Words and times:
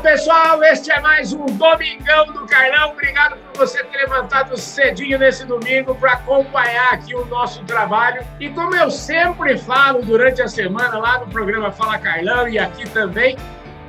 pessoal, 0.00 0.62
este 0.64 0.90
é 0.90 0.98
mais 1.00 1.32
um 1.32 1.44
Domingão 1.44 2.26
do 2.26 2.46
Carlão. 2.46 2.90
Obrigado 2.92 3.36
por 3.36 3.66
você 3.66 3.84
ter 3.84 3.98
levantado 3.98 4.56
cedinho 4.56 5.18
nesse 5.18 5.44
domingo 5.44 5.94
para 5.94 6.12
acompanhar 6.12 6.94
aqui 6.94 7.14
o 7.14 7.24
nosso 7.26 7.62
trabalho. 7.64 8.22
E 8.38 8.48
como 8.48 8.74
eu 8.74 8.90
sempre 8.90 9.58
falo 9.58 10.02
durante 10.02 10.40
a 10.40 10.48
semana 10.48 10.98
lá 10.98 11.18
no 11.18 11.26
programa 11.26 11.70
Fala 11.70 11.98
Carlão 11.98 12.48
e 12.48 12.58
aqui 12.58 12.88
também, 12.88 13.36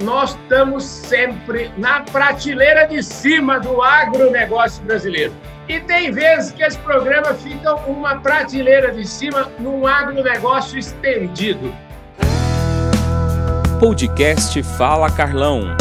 nós 0.03 0.31
estamos 0.31 0.83
sempre 0.83 1.71
na 1.77 2.01
prateleira 2.01 2.87
de 2.87 3.01
cima 3.01 3.59
do 3.59 3.81
agronegócio 3.81 4.83
brasileiro. 4.83 5.33
E 5.69 5.79
tem 5.79 6.11
vezes 6.11 6.51
que 6.51 6.61
esse 6.61 6.77
programa 6.79 7.33
fica 7.35 7.73
uma 7.75 8.17
prateleira 8.17 8.91
de 8.91 9.07
cima 9.07 9.49
num 9.59 9.87
agronegócio 9.87 10.77
estendido. 10.77 11.73
Podcast 13.79 14.61
Fala 14.77 15.09
Carlão. 15.09 15.75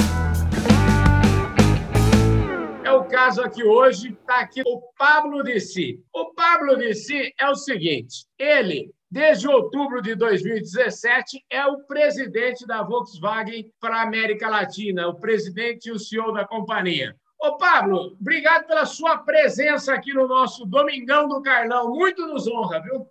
Caso 3.21 3.43
aqui 3.43 3.63
hoje, 3.63 4.17
está 4.19 4.41
aqui 4.41 4.63
o 4.65 4.81
Pablo 4.97 5.43
Dessi. 5.43 6.03
O 6.11 6.33
Pablo 6.33 6.75
Dessi 6.75 7.35
é 7.39 7.51
o 7.51 7.55
seguinte, 7.55 8.25
ele 8.39 8.91
Desde 9.13 9.49
outubro 9.49 10.01
de 10.01 10.15
2017, 10.15 11.45
é 11.51 11.67
o 11.67 11.79
presidente 11.79 12.65
da 12.65 12.81
Volkswagen 12.85 13.69
para 13.81 13.97
a 13.97 14.03
América 14.03 14.49
Latina, 14.49 15.09
o 15.09 15.19
presidente 15.19 15.87
e 15.87 15.91
o 15.91 15.99
CEO 15.99 16.33
da 16.33 16.47
companhia. 16.47 17.17
Ô, 17.37 17.57
Pablo, 17.57 18.17
obrigado 18.21 18.69
pela 18.69 18.87
sua 18.87 19.19
presença 19.19 19.93
aqui 19.93 20.15
no 20.15 20.29
nosso 20.29 20.65
Domingão 20.65 21.27
do 21.27 21.43
Carlão. 21.43 21.91
Muito 21.91 22.25
nos 22.25 22.47
honra, 22.47 22.81
viu? 22.81 23.05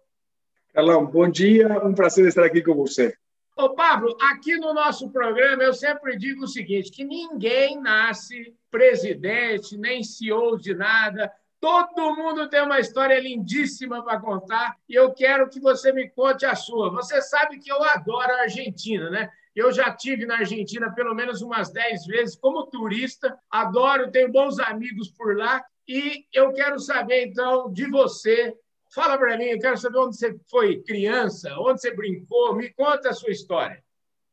Carlão, 0.73 1.05
bom 1.05 1.27
dia. 1.27 1.67
Um 1.85 1.93
prazer 1.93 2.25
estar 2.29 2.45
aqui 2.45 2.61
com 2.63 2.75
você. 2.75 3.13
Ô, 3.59 3.71
Pablo, 3.71 4.15
aqui 4.21 4.55
no 4.55 4.73
nosso 4.73 5.09
programa 5.09 5.61
eu 5.61 5.73
sempre 5.73 6.17
digo 6.17 6.45
o 6.45 6.47
seguinte: 6.47 6.89
que 6.89 7.03
ninguém 7.03 7.77
nasce 7.77 8.55
presidente, 8.71 9.77
nem 9.77 10.01
CEO 10.01 10.57
de 10.57 10.73
nada. 10.73 11.29
Todo 11.59 12.15
mundo 12.15 12.47
tem 12.47 12.61
uma 12.61 12.79
história 12.79 13.19
lindíssima 13.19 14.01
para 14.01 14.17
contar 14.21 14.77
e 14.87 14.95
eu 14.95 15.13
quero 15.13 15.49
que 15.49 15.59
você 15.59 15.91
me 15.91 16.09
conte 16.09 16.45
a 16.45 16.55
sua. 16.55 16.89
Você 16.91 17.21
sabe 17.21 17.59
que 17.59 17.69
eu 17.69 17.83
adoro 17.83 18.31
a 18.31 18.43
Argentina, 18.43 19.09
né? 19.09 19.29
Eu 19.53 19.73
já 19.73 19.91
tive 19.93 20.25
na 20.25 20.37
Argentina 20.37 20.89
pelo 20.93 21.13
menos 21.13 21.41
umas 21.41 21.69
10 21.69 22.05
vezes 22.05 22.37
como 22.37 22.67
turista, 22.67 23.37
adoro, 23.51 24.09
tenho 24.09 24.31
bons 24.31 24.57
amigos 24.57 25.09
por 25.09 25.35
lá 25.35 25.61
e 25.85 26.23
eu 26.31 26.53
quero 26.53 26.79
saber 26.79 27.25
então 27.25 27.69
de 27.73 27.89
você. 27.89 28.55
Fala 28.93 29.17
para 29.17 29.37
mim, 29.37 29.45
eu 29.45 29.59
quero 29.59 29.77
saber 29.77 29.97
onde 29.99 30.17
você 30.17 30.35
foi 30.49 30.81
criança, 30.81 31.55
onde 31.59 31.81
você 31.81 31.93
brincou, 31.95 32.55
me 32.55 32.69
conta 32.73 33.09
a 33.09 33.13
sua 33.13 33.31
história. 33.31 33.83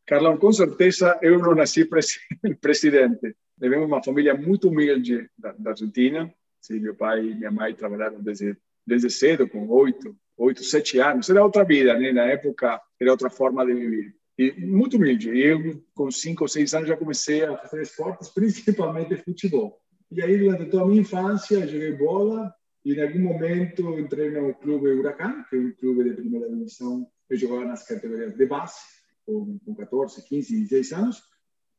Carlão, 0.06 0.36
com 0.36 0.52
certeza 0.52 1.18
eu 1.20 1.38
não 1.38 1.54
nasci 1.54 1.84
presidente. 2.60 3.36
Vivemos 3.58 3.86
uma 3.86 4.02
família 4.02 4.34
muito 4.34 4.68
humilde 4.68 5.28
da 5.38 5.54
Argentina 5.66 6.32
Sim, 6.66 6.80
meu 6.80 6.96
pai 6.96 7.24
e 7.24 7.34
minha 7.36 7.50
mãe 7.52 7.72
trabalharam 7.72 8.20
desde, 8.20 8.56
desde 8.84 9.08
cedo, 9.08 9.48
com 9.48 9.68
oito, 9.68 10.16
oito, 10.36 10.64
sete 10.64 10.98
anos. 10.98 11.30
Era 11.30 11.44
outra 11.44 11.64
vida, 11.64 11.96
né? 11.96 12.12
Na 12.12 12.24
época, 12.24 12.82
era 13.00 13.12
outra 13.12 13.30
forma 13.30 13.64
de 13.64 13.72
viver. 13.72 14.16
E 14.36 14.50
muito 14.66 14.96
humilde. 14.96 15.30
Eu, 15.38 15.80
com 15.94 16.10
cinco 16.10 16.42
ou 16.42 16.48
seis 16.48 16.74
anos, 16.74 16.88
já 16.88 16.96
comecei 16.96 17.44
a 17.44 17.56
fazer 17.56 17.82
esportes, 17.82 18.30
principalmente 18.34 19.14
futebol. 19.16 19.80
E 20.10 20.20
aí, 20.20 20.36
durante 20.36 20.68
toda 20.68 20.82
a 20.82 20.86
minha 20.86 21.02
infância, 21.02 21.68
joguei 21.68 21.92
bola 21.92 22.52
em 22.94 23.02
algum 23.02 23.20
momento, 23.20 23.98
entrei 23.98 24.30
no 24.30 24.54
clube 24.54 24.90
Huracan, 24.90 25.44
que 25.48 25.56
é 25.56 25.58
um 25.58 25.72
clube 25.72 26.04
de 26.04 26.14
primeira 26.14 26.48
divisão. 26.48 27.06
Eu 27.28 27.36
jogava 27.36 27.64
nas 27.64 27.86
categorias 27.86 28.36
de 28.36 28.46
base, 28.46 28.76
com, 29.24 29.58
com 29.58 29.74
14, 29.74 30.22
15, 30.28 30.68
16 30.68 30.92
anos. 30.92 31.22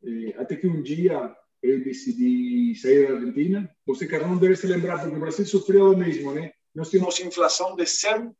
E, 0.03 0.33
até 0.38 0.55
que 0.55 0.67
um 0.67 0.81
dia 0.81 1.36
eu 1.64 1.83
decidi 1.83 2.75
sair 2.75 3.08
da 3.08 3.16
Argentina. 3.16 3.69
Você, 3.86 4.05
Carlão, 4.05 4.38
deve 4.38 4.55
se 4.55 4.67
lembrar, 4.67 4.99
porque 4.99 5.15
o 5.15 5.20
Brasil 5.20 5.45
sofreu 5.45 5.92
o 5.92 5.98
mesmo, 5.98 6.33
né? 6.33 6.52
Nós 6.76 6.89
tínhamos 6.89 7.20
inflação 7.20 7.76
de 7.76 7.83
100% 7.83 8.33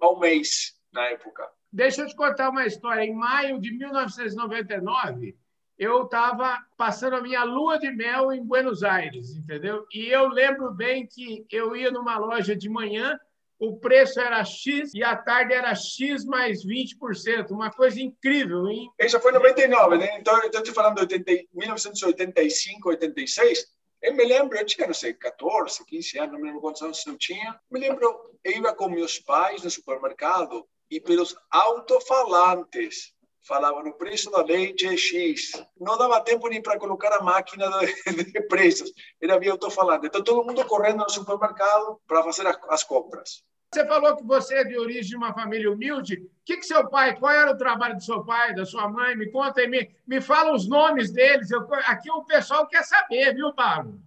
ao 0.00 0.18
mês 0.18 0.74
na 0.92 1.06
época. 1.06 1.48
Deixa 1.72 2.02
eu 2.02 2.06
te 2.06 2.16
contar 2.16 2.50
uma 2.50 2.66
história. 2.66 3.02
Em 3.02 3.14
maio 3.14 3.60
de 3.60 3.70
1999, 3.72 5.36
eu 5.78 6.04
estava 6.04 6.58
passando 6.76 7.16
a 7.16 7.20
minha 7.20 7.44
lua 7.44 7.78
de 7.78 7.90
mel 7.90 8.32
em 8.32 8.42
Buenos 8.42 8.82
Aires, 8.82 9.36
entendeu? 9.36 9.86
E 9.92 10.06
eu 10.06 10.28
lembro 10.28 10.70
bem 10.72 11.06
que 11.06 11.46
eu 11.50 11.76
ia 11.76 11.90
numa 11.90 12.16
loja 12.18 12.56
de 12.56 12.68
manhã 12.68 13.18
o 13.58 13.78
preço 13.78 14.20
era 14.20 14.44
X 14.44 14.92
e 14.94 15.02
à 15.02 15.16
tarde 15.16 15.54
era 15.54 15.74
X 15.74 16.24
mais 16.24 16.64
20%, 16.64 17.50
uma 17.50 17.70
coisa 17.70 18.00
incrível, 18.00 18.68
hein? 18.68 18.90
Isso 18.98 19.18
foi 19.20 19.30
em 19.30 19.34
99, 19.34 19.98
né? 19.98 20.18
Então, 20.18 20.38
eu 20.40 20.46
estou 20.46 20.62
te 20.62 20.72
falando 20.72 21.06
de 21.06 21.14
80, 21.14 21.48
1985, 21.54 22.88
86. 22.90 23.66
Eu 24.02 24.14
me 24.14 24.24
lembro, 24.24 24.58
eu 24.58 24.66
tinha, 24.66 24.86
não 24.86 24.94
sei, 24.94 25.14
14, 25.14 25.84
15 25.86 26.18
anos, 26.18 26.32
não 26.32 26.38
me 26.38 26.46
lembro 26.46 26.60
quantos 26.60 26.82
anos 26.82 27.04
eu 27.06 27.16
tinha. 27.16 27.58
Me 27.70 27.80
lembro, 27.80 28.30
eu 28.44 28.52
ia 28.52 28.74
com 28.74 28.90
meus 28.90 29.18
pais 29.18 29.62
no 29.62 29.70
supermercado 29.70 30.66
e 30.90 31.00
pelos 31.00 31.34
alto-falantes 31.50 33.14
falavam 33.46 33.86
o 33.86 33.92
preço 33.92 34.30
da 34.30 34.42
leite 34.42 34.86
é 34.86 34.96
X. 34.96 35.52
Não 35.80 35.96
dava 35.96 36.20
tempo 36.20 36.48
nem 36.48 36.60
para 36.60 36.78
colocar 36.78 37.12
a 37.12 37.22
máquina 37.22 37.68
de, 37.78 38.24
de 38.32 38.40
preços. 38.42 38.92
Era 39.20 39.38
via 39.38 39.52
alto-falante. 39.52 40.06
Então, 40.06 40.22
todo 40.22 40.44
mundo 40.44 40.64
correndo 40.66 40.98
no 40.98 41.10
supermercado 41.10 42.00
para 42.06 42.22
fazer 42.22 42.46
as, 42.46 42.58
as 42.68 42.82
compras. 42.82 43.44
Você 43.72 43.86
falou 43.86 44.16
que 44.16 44.24
você 44.24 44.56
é 44.56 44.64
de 44.64 44.78
origem 44.78 45.10
de 45.10 45.16
uma 45.16 45.34
família 45.34 45.70
humilde. 45.70 46.14
O 46.14 46.30
que, 46.44 46.56
que 46.56 46.66
seu 46.66 46.88
pai, 46.88 47.18
qual 47.18 47.32
era 47.32 47.50
o 47.50 47.58
trabalho 47.58 47.96
do 47.96 48.02
seu 48.02 48.24
pai, 48.24 48.54
da 48.54 48.64
sua 48.64 48.88
mãe? 48.88 49.16
Me 49.16 49.30
conta 49.30 49.60
aí, 49.60 49.68
me, 49.68 49.90
me 50.06 50.20
fala 50.20 50.54
os 50.54 50.68
nomes 50.68 51.10
deles. 51.10 51.50
Eu, 51.50 51.66
aqui 51.86 52.10
o 52.10 52.24
pessoal 52.24 52.66
quer 52.66 52.84
saber, 52.84 53.34
viu, 53.34 53.52
Paulo? 53.54 54.00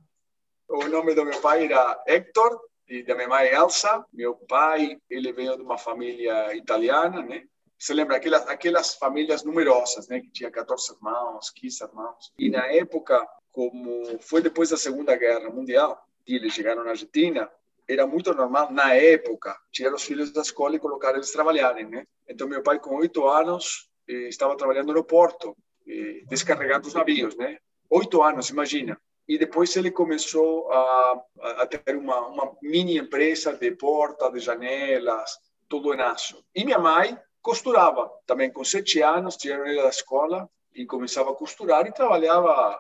O 0.68 0.88
nome 0.88 1.14
do 1.14 1.26
meu 1.26 1.40
pai 1.42 1.66
era 1.66 2.02
Hector 2.08 2.60
e 2.88 3.04
da 3.04 3.16
minha 3.16 3.28
mãe 3.28 3.48
Elsa. 3.48 4.06
Meu 4.14 4.36
pai, 4.36 4.98
ele 5.10 5.32
veio 5.34 5.56
de 5.56 5.62
uma 5.62 5.78
família 5.78 6.56
italiana, 6.56 7.22
né? 7.22 7.44
Você 7.79 7.94
lembra 7.94 8.17
aquelas, 8.17 8.45
aquelas 8.47 8.95
famílias 8.95 9.44
numerosas, 9.44 10.09
né? 10.09 10.19
Que 10.19 10.29
tinha 10.29 10.51
14 10.51 10.94
irmãos, 10.94 11.50
15 11.51 11.84
irmãos. 11.85 12.34
E 12.38 12.50
na 12.50 12.66
época, 12.67 13.25
como 13.53 14.19
foi 14.19 14.41
depois 14.41 14.69
da 14.69 14.78
Segunda 14.78 15.16
Guerra 15.16 15.50
Mundial, 15.50 16.06
e 16.28 16.35
eles 16.35 16.53
chegaram 16.53 16.84
na 16.84 16.91
Argentina, 16.91 17.50
era 17.88 18.06
muito 18.06 18.34
normal, 18.34 18.72
na 18.72 18.94
época, 18.94 19.57
tirar 19.72 19.94
os 19.94 20.03
filhos 20.03 20.31
da 20.31 20.41
escola 20.41 20.75
e 20.75 20.79
colocar 20.79 21.16
eles 21.16 21.31
trabalharem, 21.31 21.88
né? 21.88 22.06
Então, 22.28 22.47
meu 22.47 22.62
pai, 22.62 22.79
com 22.79 22.95
oito 22.97 23.28
anos, 23.28 23.90
eh, 24.07 24.28
estava 24.28 24.57
trabalhando 24.57 24.94
no 24.94 25.03
porto, 25.03 25.56
eh, 25.88 26.22
descarregando 26.28 26.88
os 26.88 26.94
navios, 26.94 27.35
né? 27.35 27.57
Oito 27.90 28.22
anos, 28.22 28.50
imagina. 28.50 29.00
E 29.28 29.38
depois 29.38 29.75
ele 29.75 29.90
começou 29.90 30.72
a, 30.72 31.23
a 31.59 31.66
ter 31.66 31.96
uma, 31.96 32.28
uma 32.28 32.57
mini 32.61 32.97
empresa 32.97 33.53
de 33.53 33.72
porta, 33.72 34.29
de 34.31 34.40
janelas, 34.40 35.40
tudo 35.67 35.94
em 35.94 36.01
aço. 36.01 36.44
E 36.53 36.66
minha 36.66 36.79
mãe 36.79 37.17
costurava 37.42 38.10
também 38.26 38.52
com 38.52 38.64
sete 38.64 39.02
anos, 39.02 39.38
ele 39.44 39.82
da 39.82 39.90
escola 39.90 40.50
e 40.74 40.86
começava 40.86 41.32
a 41.32 41.36
costurar 41.36 41.86
e 41.88 41.94
trabalhava 41.94 42.80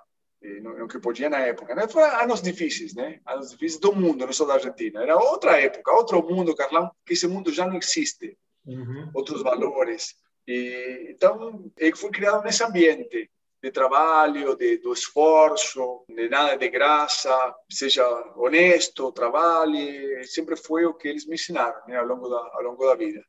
no, 0.61 0.87
que 0.87 0.99
podia 0.99 1.29
na 1.29 1.39
época. 1.39 1.75
Né? 1.75 1.87
Foram 1.87 2.19
anos 2.21 2.41
difíceis, 2.41 2.93
né? 2.93 3.19
Anos 3.25 3.51
difíceis 3.51 3.79
do 3.79 3.93
mundo, 3.93 4.25
não 4.25 4.33
só 4.33 4.45
da 4.45 4.55
Argentina. 4.55 5.01
Era 5.01 5.17
outra 5.17 5.59
época, 5.59 5.93
outro 5.93 6.21
mundo, 6.23 6.55
Carlão, 6.55 6.89
que 7.05 7.13
esse 7.13 7.27
mundo 7.27 7.51
já 7.51 7.67
não 7.67 7.77
existe. 7.77 8.37
Uhum. 8.65 9.11
Outros 9.13 9.41
valores. 9.41 10.15
E, 10.47 11.07
então, 11.09 11.71
eu 11.77 11.95
fui 11.95 12.11
criado 12.11 12.43
nesse 12.43 12.63
ambiente 12.63 13.29
de 13.61 13.71
trabalho, 13.71 14.55
de, 14.55 14.77
do 14.77 14.93
esforço, 14.93 16.05
de 16.07 16.29
nada 16.29 16.55
de 16.55 16.69
graça, 16.69 17.53
seja 17.69 18.05
honesto, 18.37 19.11
trabalhe, 19.11 20.23
sempre 20.23 20.55
foi 20.55 20.85
o 20.85 20.93
que 20.93 21.09
eles 21.09 21.27
me 21.27 21.35
ensinaram 21.35 21.85
né, 21.85 21.97
ao, 21.97 22.05
longo 22.05 22.29
da, 22.29 22.37
ao 22.37 22.63
longo 22.63 22.85
da 22.85 22.95
vida. 22.95 23.21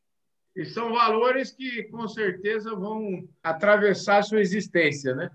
E 0.55 0.65
são 0.65 0.91
valores 0.91 1.51
que, 1.51 1.83
com 1.83 2.07
certeza, 2.07 2.75
vão 2.75 3.27
atravessar 3.41 4.23
sua 4.23 4.41
existência, 4.41 5.15
né? 5.15 5.31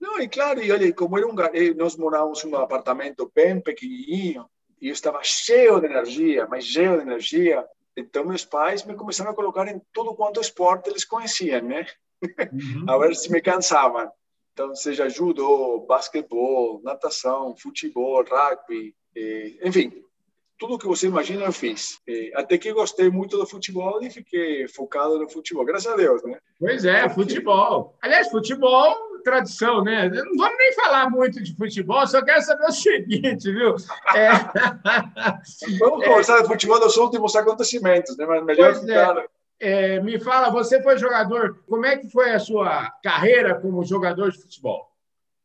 Não, 0.00 0.20
e 0.20 0.28
claro, 0.28 0.62
e 0.62 0.72
olha, 0.72 0.92
como 0.94 1.18
era 1.18 1.26
um, 1.26 1.34
nós 1.76 1.96
morávamos 1.96 2.42
em 2.44 2.48
um 2.48 2.56
apartamento 2.56 3.30
bem 3.34 3.60
pequenininho, 3.60 4.46
e 4.80 4.88
eu 4.88 4.92
estava 4.92 5.20
cheio 5.22 5.78
de 5.80 5.86
energia, 5.86 6.46
mas 6.48 6.64
cheio 6.64 6.96
de 6.96 7.02
energia, 7.02 7.64
então 7.96 8.24
meus 8.24 8.44
pais 8.44 8.84
me 8.84 8.94
começaram 8.94 9.30
a 9.30 9.34
colocar 9.34 9.68
em 9.68 9.80
tudo 9.92 10.14
quanto 10.14 10.40
esporte 10.40 10.88
eles 10.88 11.04
conheciam, 11.04 11.60
né? 11.62 11.86
Uhum. 12.22 12.86
a 12.88 12.96
ver 12.98 13.14
se 13.14 13.30
me 13.30 13.42
cansavam. 13.42 14.10
Então, 14.52 14.74
seja 14.74 15.08
judô, 15.08 15.80
basquetebol, 15.86 16.80
natação, 16.82 17.56
futebol, 17.56 18.24
rugby, 18.24 18.94
eh, 19.16 19.58
enfim, 19.62 20.02
tudo 20.60 20.78
que 20.78 20.86
você 20.86 21.06
imagina 21.06 21.46
eu 21.46 21.52
fiz. 21.52 21.98
até 22.34 22.58
que 22.58 22.70
gostei 22.70 23.10
muito 23.10 23.38
do 23.38 23.46
futebol 23.46 23.98
e 24.02 24.10
fiquei 24.10 24.68
focado 24.68 25.18
no 25.18 25.28
futebol, 25.28 25.64
graças 25.64 25.90
a 25.90 25.96
Deus, 25.96 26.22
né? 26.22 26.38
Pois 26.58 26.84
é, 26.84 27.08
futebol. 27.08 27.96
Aliás, 28.02 28.28
futebol, 28.28 28.94
tradição, 29.24 29.82
né? 29.82 30.10
Não 30.10 30.36
vamos 30.36 30.58
nem 30.58 30.72
falar 30.74 31.08
muito 31.08 31.42
de 31.42 31.56
futebol, 31.56 32.06
só 32.06 32.22
quero 32.22 32.42
saber 32.42 32.66
o 32.66 32.70
seguinte, 32.72 33.50
viu? 33.50 33.74
É... 34.14 34.28
vamos 35.78 36.04
conversar 36.04 36.42
de 36.42 36.46
futebol 36.46 36.78
dos 36.78 36.96
últimos 36.98 37.34
acontecimentos, 37.34 38.14
né? 38.18 38.26
Mas 38.26 38.44
melhor 38.44 38.74
pois 38.74 38.84
ficar... 38.84 39.16
É. 39.16 39.26
É, 39.62 40.00
me 40.00 40.18
fala, 40.18 40.50
você 40.50 40.82
foi 40.82 40.96
jogador, 40.96 41.62
como 41.68 41.84
é 41.84 41.96
que 41.96 42.10
foi 42.10 42.32
a 42.32 42.38
sua 42.38 42.90
carreira 43.02 43.60
como 43.60 43.84
jogador 43.84 44.30
de 44.30 44.40
futebol? 44.40 44.90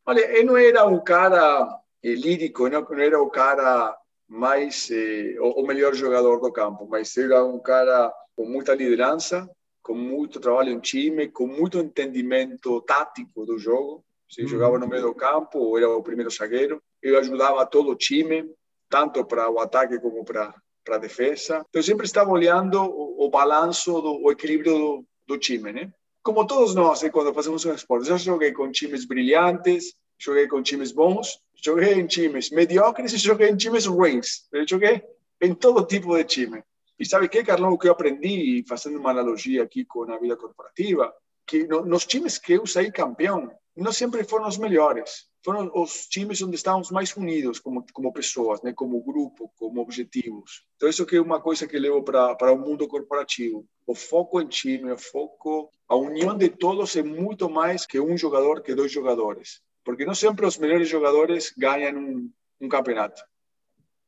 Olha, 0.06 0.20
eu 0.20 0.44
não 0.46 0.56
era 0.56 0.86
um 0.86 0.98
cara 1.00 1.68
lírico, 2.02 2.68
não, 2.68 2.80
não 2.80 2.98
era 2.98 3.20
o 3.20 3.28
cara 3.28 3.94
mais 4.28 4.90
eh, 4.90 5.36
o, 5.40 5.62
o 5.62 5.66
melhor 5.66 5.94
jogador 5.94 6.40
do 6.40 6.52
campo, 6.52 6.86
mas 6.88 7.16
era 7.16 7.44
um 7.44 7.58
cara 7.58 8.12
com 8.34 8.44
muita 8.44 8.74
liderança, 8.74 9.48
com 9.82 9.94
muito 9.94 10.40
trabalho 10.40 10.70
em 10.70 10.80
time, 10.80 11.28
com 11.28 11.46
muito 11.46 11.78
entendimento 11.78 12.80
tático 12.82 13.46
do 13.46 13.58
jogo. 13.58 14.04
Se 14.28 14.42
uhum. 14.42 14.48
jogava 14.48 14.78
no 14.78 14.88
meio 14.88 15.02
do 15.02 15.14
campo, 15.14 15.58
ou 15.58 15.78
era 15.78 15.88
o 15.88 16.02
primeiro 16.02 16.30
zagueiro, 16.30 16.82
eu 17.00 17.18
ajudava 17.18 17.64
todo 17.64 17.90
o 17.90 17.96
time, 17.96 18.44
tanto 18.88 19.24
para 19.24 19.48
o 19.48 19.60
ataque 19.60 19.98
como 20.00 20.24
para 20.24 20.54
para 20.86 20.96
a 20.96 21.00
defesa. 21.00 21.66
Então, 21.68 21.82
sempre 21.82 22.06
estava 22.06 22.30
olhando 22.30 22.80
o, 22.80 23.26
o 23.26 23.28
balanço, 23.28 24.00
do, 24.00 24.22
o 24.22 24.30
equilíbrio 24.30 24.72
do, 24.72 25.04
do 25.26 25.38
time, 25.38 25.72
né? 25.72 25.92
Como 26.22 26.46
todos 26.46 26.74
nós, 26.76 27.02
né, 27.02 27.10
quando 27.10 27.34
fazemos 27.34 27.64
um 27.64 27.74
esporte. 27.74 28.06
Já 28.06 28.16
joguei 28.16 28.52
com 28.52 28.70
times 28.70 29.04
brilhantes, 29.04 29.94
joguei 30.18 30.46
com 30.46 30.62
times 30.62 30.92
bons, 30.92 31.40
joguei 31.66 31.94
em 31.94 32.06
times 32.06 32.50
mediocres 32.50 33.12
e 33.12 33.18
joguei 33.18 33.48
em 33.48 33.56
times 33.56 33.86
ruins. 33.86 34.46
Eu 34.52 34.66
joguei 34.68 35.02
em 35.40 35.52
todo 35.52 35.84
tipo 35.84 36.16
de 36.16 36.24
time. 36.24 36.62
E 36.98 37.04
sabe 37.04 37.28
que, 37.28 37.42
Carlão, 37.42 37.72
o 37.72 37.78
que 37.78 37.88
eu 37.88 37.92
aprendi, 37.92 38.64
fazendo 38.68 38.98
uma 38.98 39.10
analogia 39.10 39.64
aqui 39.64 39.84
com 39.84 40.10
a 40.10 40.18
vida 40.18 40.36
corporativa, 40.36 41.12
que 41.44 41.66
no, 41.66 41.84
nos 41.84 42.06
times 42.06 42.38
que 42.38 42.52
eu 42.52 42.66
saí 42.66 42.92
campeão, 42.92 43.50
não 43.76 43.92
sempre 43.92 44.22
foram 44.22 44.46
os 44.46 44.56
melhores. 44.56 45.26
Foram 45.44 45.70
os 45.74 46.06
times 46.06 46.40
onde 46.40 46.54
estávamos 46.54 46.90
mais 46.90 47.14
unidos 47.16 47.58
como, 47.58 47.84
como 47.92 48.12
pessoas, 48.12 48.62
né? 48.62 48.72
como 48.72 49.02
grupo, 49.02 49.52
como 49.56 49.80
objetivos. 49.80 50.64
Então, 50.76 50.88
isso 50.88 51.04
que 51.04 51.16
é 51.16 51.20
uma 51.20 51.40
coisa 51.40 51.66
que 51.66 51.78
levo 51.78 52.02
para, 52.02 52.52
o 52.52 52.58
mundo 52.58 52.88
corporativo. 52.88 53.66
O 53.86 53.94
foco 53.94 54.40
em 54.40 54.46
time, 54.46 54.90
o 54.92 54.98
foco, 54.98 55.70
a 55.88 55.96
união 55.96 56.36
de 56.36 56.48
todos 56.48 56.96
é 56.96 57.02
muito 57.02 57.50
mais 57.50 57.84
que 57.84 58.00
um 58.00 58.16
jogador, 58.16 58.62
que 58.62 58.74
dois 58.74 58.90
jogadores. 58.90 59.60
Porque 59.86 60.04
não 60.04 60.16
sempre 60.16 60.44
os 60.44 60.58
melhores 60.58 60.88
jogadores 60.88 61.54
ganham 61.56 61.96
um, 61.96 62.30
um 62.60 62.68
campeonato. 62.68 63.22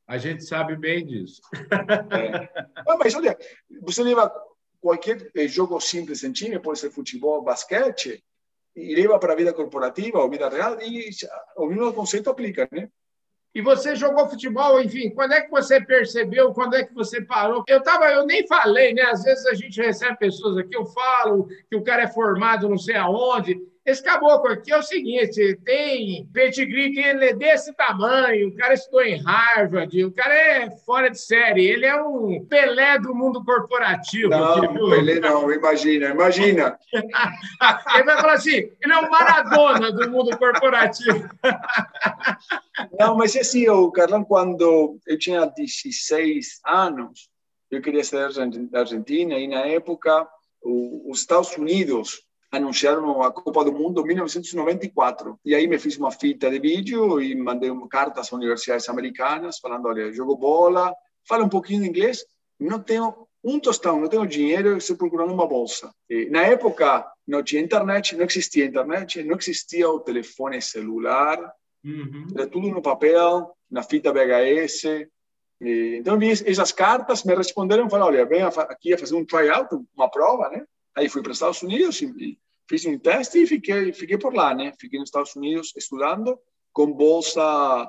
A 0.09 0.19
gente 0.19 0.45
sabe 0.45 0.75
bem 0.75 1.07
disso. 1.07 1.41
É. 2.11 2.67
Ah, 2.89 2.97
mas 2.99 3.15
olha, 3.15 3.39
você 3.83 4.03
leva 4.03 4.33
qualquer 4.81 5.31
eh, 5.37 5.47
jogo 5.47 5.79
simples 5.81 6.25
em 6.25 6.33
time, 6.33 6.59
pode 6.59 6.81
ser 6.81 6.91
futebol, 6.91 7.43
basquete, 7.43 8.25
e 8.75 8.95
leva 8.97 9.21
para 9.21 9.35
a 9.35 9.37
vida 9.37 9.53
corporativa 9.53 10.19
ou 10.19 10.29
vida 10.29 10.49
real, 10.49 10.81
e 10.81 11.11
o 11.57 11.67
mesmo 11.67 11.93
conceito 11.93 12.29
aplica, 12.29 12.69
né? 12.73 12.89
E 13.55 13.63
você 13.63 13.95
jogou 13.95 14.29
futebol, 14.29 14.81
enfim, 14.81 15.11
quando 15.11 15.33
é 15.33 15.43
que 15.43 15.51
você 15.51 15.81
percebeu, 15.81 16.53
quando 16.53 16.75
é 16.75 16.85
que 16.85 16.95
você 16.95 17.21
parou? 17.21 17.65
Eu 17.69 17.83
tava, 17.83 18.07
eu 18.07 18.27
nem 18.27 18.47
falei, 18.47 18.95
né? 18.95 19.03
Às 19.03 19.23
vezes 19.23 19.47
a 19.47 19.55
gente 19.55 19.81
recebe 19.81 20.19
pessoas 20.19 20.57
aqui, 20.59 20.77
eu 20.77 20.87
falo 20.87 21.47
que 21.69 21.77
o 21.77 21.83
cara 21.83 22.03
é 22.03 22.09
formado 22.09 22.69
não 22.69 22.79
sei 22.79 22.97
aonde, 22.97 23.61
esse 23.88 24.02
caboclo 24.02 24.50
aqui 24.50 24.70
é 24.70 24.79
o 24.79 24.82
seguinte: 24.82 25.58
tem 25.64 26.29
pedigree 26.32 26.93
que 26.93 27.00
ele 27.00 27.25
é 27.26 27.35
desse 27.35 27.73
tamanho, 27.73 28.49
o 28.49 28.56
cara 28.56 28.75
estudou 28.75 29.02
em 29.02 29.23
Harvard, 29.23 30.05
o 30.05 30.12
cara 30.12 30.35
é 30.35 30.70
fora 30.85 31.08
de 31.11 31.19
série, 31.19 31.67
ele 31.67 31.87
é 31.87 32.00
um 32.00 32.44
Pelé 32.44 32.99
do 32.99 33.14
mundo 33.14 33.43
corporativo. 33.43 34.29
Não, 34.29 34.62
aqui, 34.62 34.75
Pelé 34.75 35.20
não, 35.20 35.50
imagina, 35.50 36.11
imagina. 36.11 36.79
ele 36.93 38.05
vai 38.05 38.20
falar 38.20 38.35
assim: 38.35 38.56
ele 38.56 38.93
é 38.93 38.99
um 38.99 39.08
Maradona 39.08 39.91
do 39.91 40.11
mundo 40.11 40.37
corporativo. 40.37 41.26
não, 43.00 43.17
mas 43.17 43.34
assim, 43.37 43.69
o 43.70 43.91
Carlão, 43.91 44.23
quando 44.23 44.99
eu 45.06 45.19
tinha 45.19 45.46
16 45.46 46.61
anos, 46.67 47.31
eu 47.70 47.81
queria 47.81 48.05
ser 48.05 48.29
da 48.70 48.81
Argentina, 48.81 49.38
e 49.38 49.49
na 49.49 49.61
época, 49.61 50.29
os 50.62 51.20
Estados 51.20 51.56
Unidos 51.56 52.28
anunciaram 52.50 53.23
a 53.23 53.31
Copa 53.31 53.65
do 53.65 53.73
Mundo 53.73 54.00
em 54.03 54.06
1994. 54.06 55.39
E 55.45 55.55
aí 55.55 55.67
me 55.67 55.79
fiz 55.79 55.97
uma 55.97 56.11
fita 56.11 56.50
de 56.50 56.59
vídeo 56.59 57.21
e 57.21 57.35
mandei 57.35 57.71
cartas 57.91 58.33
a 58.33 58.37
universidades 58.37 58.89
americanas 58.89 59.59
falando, 59.59 59.87
olha, 59.87 60.12
jogo 60.12 60.37
bola, 60.37 60.95
falo 61.27 61.45
um 61.45 61.49
pouquinho 61.49 61.83
de 61.83 61.89
inglês, 61.89 62.25
não 62.59 62.81
tenho 62.81 63.29
um 63.45 63.61
tostão, 63.61 64.00
não 64.00 64.09
tenho 64.09 64.27
dinheiro, 64.27 64.77
estou 64.77 64.97
procurando 64.97 65.33
uma 65.33 65.47
bolsa. 65.47 65.93
E, 66.09 66.29
na 66.31 66.43
época 66.43 67.06
não 67.27 67.43
tinha 67.43 67.62
internet, 67.62 68.17
não 68.17 68.25
existia 68.25 68.65
internet, 68.65 69.23
não 69.23 69.37
existia 69.37 69.89
o 69.89 70.01
telefone 70.01 70.61
celular, 70.62 71.39
uhum. 71.85 72.27
era 72.35 72.47
tudo 72.47 72.69
no 72.69 72.83
papel, 72.83 73.55
na 73.71 73.83
fita 73.83 74.12
VHS. 74.12 74.85
E, 75.61 75.97
então 75.99 76.19
vi 76.19 76.31
essas 76.31 76.73
cartas, 76.73 77.25
me 77.25 77.35
responderam, 77.35 77.91
falaram, 77.91 78.12
olha, 78.12 78.27
vem 78.27 78.43
aqui 78.43 78.94
a 78.94 78.99
fazer 78.99 79.15
um 79.15 79.25
tryout, 79.25 79.69
uma 79.94 80.11
prova, 80.11 80.49
né? 80.49 80.65
Aí 80.99 81.09
fui 81.09 81.23
para 81.23 81.31
os 81.31 81.37
Estados 81.37 81.62
Unidos, 81.62 82.03
fiz 82.69 82.85
um 82.87 82.99
teste 82.99 83.41
e 83.41 83.47
fiquei, 83.47 83.93
fiquei 83.93 84.19
por 84.19 84.35
lá, 84.35 84.53
né? 84.53 84.73
Fiquei 84.81 84.99
nos 84.99 85.11
Estados 85.11 85.37
Unidos 85.37 85.73
estudando 85.77 86.37
com 86.73 86.93
bolsa 86.93 87.89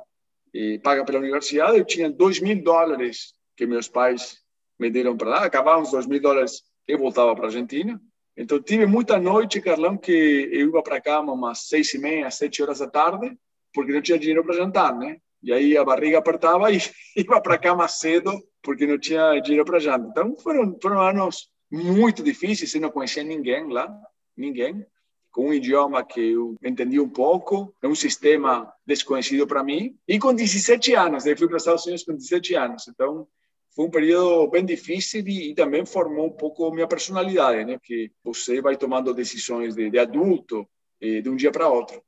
eh, 0.54 0.78
paga 0.84 1.04
pela 1.04 1.18
universidade. 1.18 1.80
Eu 1.80 1.86
tinha 1.86 2.08
dois 2.08 2.40
mil 2.40 2.62
dólares 2.64 3.34
que 3.58 3.66
meus 3.66 3.88
pais 3.88 4.38
me 4.78 4.92
deram 4.92 5.18
para 5.18 5.30
lá. 5.30 5.44
Acabavam 5.44 5.82
os 5.82 5.90
dois 5.90 6.06
mil 6.06 6.22
dólares, 6.22 6.62
eu 6.88 7.00
voltava 7.00 7.36
para 7.36 7.46
a 7.46 7.48
Argentina. 7.48 8.00
Então 8.38 8.62
tive 8.62 8.86
muita 8.86 9.18
noite, 9.18 9.60
Carlão, 9.60 9.98
que 9.98 10.48
eu 10.52 10.72
ia 10.72 10.84
para 10.84 11.02
cama 11.02 11.34
umas 11.34 11.68
seis 11.68 11.92
e 11.96 11.98
meia, 11.98 12.30
sete 12.30 12.62
horas 12.62 12.78
da 12.78 12.88
tarde, 12.88 13.36
porque 13.74 13.92
não 13.92 14.04
tinha 14.04 14.20
dinheiro 14.20 14.44
para 14.46 14.54
jantar, 14.54 14.96
né? 14.96 15.18
E 15.42 15.52
aí 15.52 15.76
a 15.76 15.84
barriga 15.84 16.20
apertava 16.20 16.72
e 16.72 16.78
ia 17.18 17.42
para 17.42 17.58
cama 17.58 17.88
cedo, 17.88 18.32
porque 18.62 18.86
não 18.86 19.00
tinha 19.00 19.40
dinheiro 19.40 19.66
para 19.66 19.80
jantar. 19.80 20.12
Então 20.12 20.38
foram, 20.38 20.78
foram 20.80 21.02
anos 21.02 21.50
muito 21.72 22.24
difícil, 22.24 22.68
você 22.68 22.80
não 22.80 22.90
conhecia 22.90 23.24
ninguém 23.24 23.68
lá, 23.72 23.94
ninguém, 24.36 24.86
com 25.32 25.50
um 25.50 25.54
idioma 25.54 26.04
que 26.04 26.32
eu 26.32 26.56
entendi 26.64 27.00
um 27.00 27.10
pouco, 27.10 27.74
é 27.82 27.88
um 27.88 27.96
sistema 27.96 28.72
desconhecido 28.86 29.46
para 29.46 29.64
mim, 29.64 29.96
e 30.08 30.18
com 30.18 30.34
17 30.34 30.94
anos, 30.96 31.26
eu 31.26 31.38
fui 31.38 31.48
para 31.48 31.58
os 31.58 31.64
Estados 31.64 31.86
Unidos 31.86 32.04
com 32.04 32.16
17 32.16 32.56
anos, 32.56 32.88
então 32.88 33.28
foi 33.76 33.86
um 33.86 33.92
período 33.92 34.50
bem 34.50 34.66
difícil 34.66 35.22
e, 35.28 35.52
e 35.52 35.56
também 35.56 35.86
formou 35.86 36.28
um 36.28 36.32
pouco 36.32 36.72
minha 36.72 36.88
personalidade, 36.88 37.64
né? 37.66 37.80
Que 37.82 38.12
você 38.24 38.62
vai 38.62 38.76
tomando 38.76 39.14
decisões 39.14 39.76
de, 39.76 39.90
de 39.90 40.00
adulto 40.00 40.68
de 41.00 41.30
um 41.30 41.36
dia 41.36 41.52
para 41.52 41.70
outro. 41.70 42.04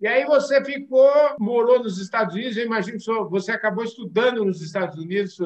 E 0.00 0.06
aí 0.06 0.24
você 0.24 0.64
ficou, 0.64 1.10
morou 1.38 1.82
nos 1.82 2.00
Estados 2.00 2.34
Unidos, 2.34 2.56
eu 2.56 2.66
imagino 2.66 2.98
que 2.98 3.30
você 3.30 3.52
acabou 3.52 3.84
estudando 3.84 4.44
nos 4.44 4.62
Estados 4.62 4.96
Unidos 4.98 5.38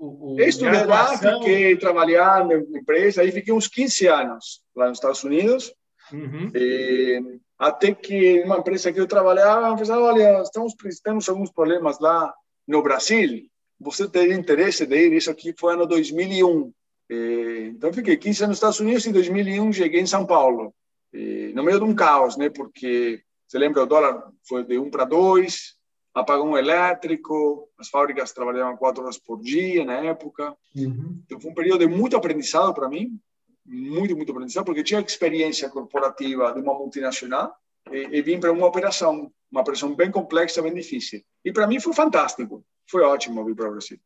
o, 0.00 0.34
o 0.34 0.40
Estudei 0.40 0.84
lá, 0.84 1.16
fiquei 1.18 1.76
trabalhando 1.76 2.54
em 2.54 2.78
empresa, 2.78 3.20
aí 3.20 3.30
fiquei 3.30 3.52
uns 3.52 3.68
15 3.68 4.06
anos 4.06 4.62
lá 4.74 4.88
nos 4.88 4.96
Estados 4.96 5.22
Unidos. 5.22 5.74
Uhum. 6.10 6.50
E, 6.54 7.38
até 7.58 7.94
que 7.94 8.42
uma 8.42 8.56
empresa 8.56 8.90
que 8.90 8.98
eu 8.98 9.06
trabalhava, 9.06 9.76
pensaram, 9.76 10.02
olha, 10.02 10.40
estamos 10.40 10.74
temos 11.04 11.28
alguns 11.28 11.52
problemas 11.52 12.00
lá 12.00 12.32
no 12.66 12.82
Brasil, 12.82 13.46
você 13.78 14.08
teria 14.08 14.34
interesse 14.34 14.86
de 14.86 14.96
ir? 14.96 15.12
Isso 15.12 15.30
aqui 15.30 15.54
foi 15.58 15.74
ano 15.74 15.86
2001. 15.86 16.72
E, 17.10 17.72
então, 17.74 17.92
fiquei 17.92 18.16
15 18.16 18.44
anos 18.44 18.48
nos 18.48 18.56
Estados 18.56 18.80
Unidos 18.80 19.04
e 19.04 19.10
em 19.10 19.12
2001 19.12 19.72
cheguei 19.74 20.00
em 20.00 20.06
São 20.06 20.24
Paulo. 20.24 20.74
E, 21.12 21.52
no 21.54 21.62
meio 21.62 21.78
de 21.78 21.84
um 21.84 21.94
caos, 21.94 22.38
né? 22.38 22.48
Porque, 22.48 23.22
você 23.46 23.58
lembra, 23.58 23.82
o 23.82 23.86
dólar 23.86 24.32
foi 24.48 24.64
de 24.64 24.78
1 24.78 24.90
para 24.90 25.04
2, 25.04 25.74
apagão 26.14 26.56
elétrico, 26.56 27.68
as 27.78 27.88
fábricas 27.88 28.32
trabalhavam 28.32 28.76
quatro 28.76 29.02
horas 29.02 29.18
por 29.18 29.40
dia 29.40 29.84
na 29.84 29.94
época. 30.04 30.56
Uhum. 30.74 31.22
Então 31.24 31.40
foi 31.40 31.50
um 31.50 31.54
período 31.54 31.86
de 31.86 31.94
muito 31.94 32.16
aprendizado 32.16 32.74
para 32.74 32.88
mim, 32.88 33.18
muito, 33.64 34.16
muito 34.16 34.32
aprendizado, 34.32 34.64
porque 34.64 34.82
tinha 34.82 35.00
experiência 35.00 35.68
corporativa 35.68 36.52
de 36.52 36.60
uma 36.60 36.74
multinacional 36.74 37.54
e, 37.90 38.18
e 38.18 38.22
vim 38.22 38.40
para 38.40 38.52
uma 38.52 38.66
operação, 38.66 39.30
uma 39.50 39.60
operação 39.60 39.94
bem 39.94 40.10
complexa, 40.10 40.62
bem 40.62 40.74
difícil. 40.74 41.22
E 41.44 41.52
para 41.52 41.66
mim 41.66 41.78
foi 41.78 41.92
fantástico, 41.92 42.64
foi 42.88 43.02
ótimo 43.02 43.44
vir 43.44 43.54
para 43.54 43.68
o 43.68 43.72
Brasil. 43.72 43.98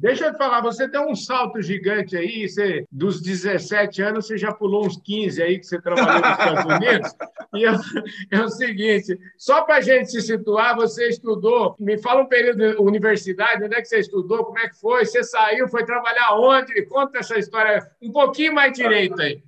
Deixa 0.00 0.24
eu 0.24 0.32
te 0.32 0.38
falar, 0.38 0.62
você 0.62 0.88
tem 0.88 0.98
um 0.98 1.14
salto 1.14 1.60
gigante 1.60 2.16
aí, 2.16 2.48
você, 2.48 2.86
dos 2.90 3.20
17 3.20 4.00
anos, 4.00 4.26
você 4.26 4.38
já 4.38 4.50
pulou 4.50 4.86
uns 4.86 4.96
15 4.96 5.42
aí 5.42 5.58
que 5.58 5.66
você 5.66 5.78
trabalhou 5.78 6.22
nos 6.22 6.30
Estados 6.30 6.64
Unidos. 6.72 7.14
E 7.52 7.66
é, 7.66 8.38
é 8.40 8.42
o 8.42 8.48
seguinte, 8.48 9.18
só 9.36 9.60
para 9.60 9.76
a 9.76 9.80
gente 9.82 10.10
se 10.10 10.22
situar, 10.22 10.74
você 10.74 11.08
estudou, 11.08 11.76
me 11.78 11.98
fala 11.98 12.22
um 12.22 12.26
período 12.26 12.56
de 12.56 12.80
universidade, 12.80 13.62
onde 13.62 13.74
é 13.74 13.82
que 13.82 13.88
você 13.88 13.98
estudou, 13.98 14.46
como 14.46 14.58
é 14.58 14.70
que 14.70 14.80
foi, 14.80 15.04
você 15.04 15.22
saiu, 15.22 15.68
foi 15.68 15.84
trabalhar 15.84 16.34
onde? 16.34 16.80
Conta 16.86 17.18
essa 17.18 17.38
história 17.38 17.86
um 18.00 18.10
pouquinho 18.10 18.54
mais 18.54 18.72
direito 18.72 19.20
aí. 19.20 19.42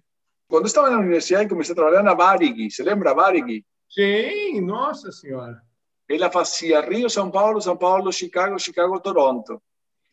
Quando 0.46 0.64
eu 0.64 0.66
estava 0.66 0.90
na 0.90 0.98
universidade, 0.98 1.48
comecei 1.48 1.72
a 1.72 1.76
trabalhar 1.76 2.02
na 2.02 2.12
Varig, 2.12 2.70
você 2.70 2.82
lembra 2.82 3.12
a 3.12 3.14
Varig? 3.14 3.64
Sim, 3.88 4.60
nossa 4.60 5.10
senhora. 5.10 5.62
Ela 6.06 6.30
fazia 6.30 6.82
Rio, 6.82 7.08
São 7.08 7.30
Paulo, 7.30 7.58
São 7.58 7.74
Paulo, 7.74 8.12
Chicago, 8.12 8.58
Chicago, 8.58 9.00
Toronto. 9.00 9.62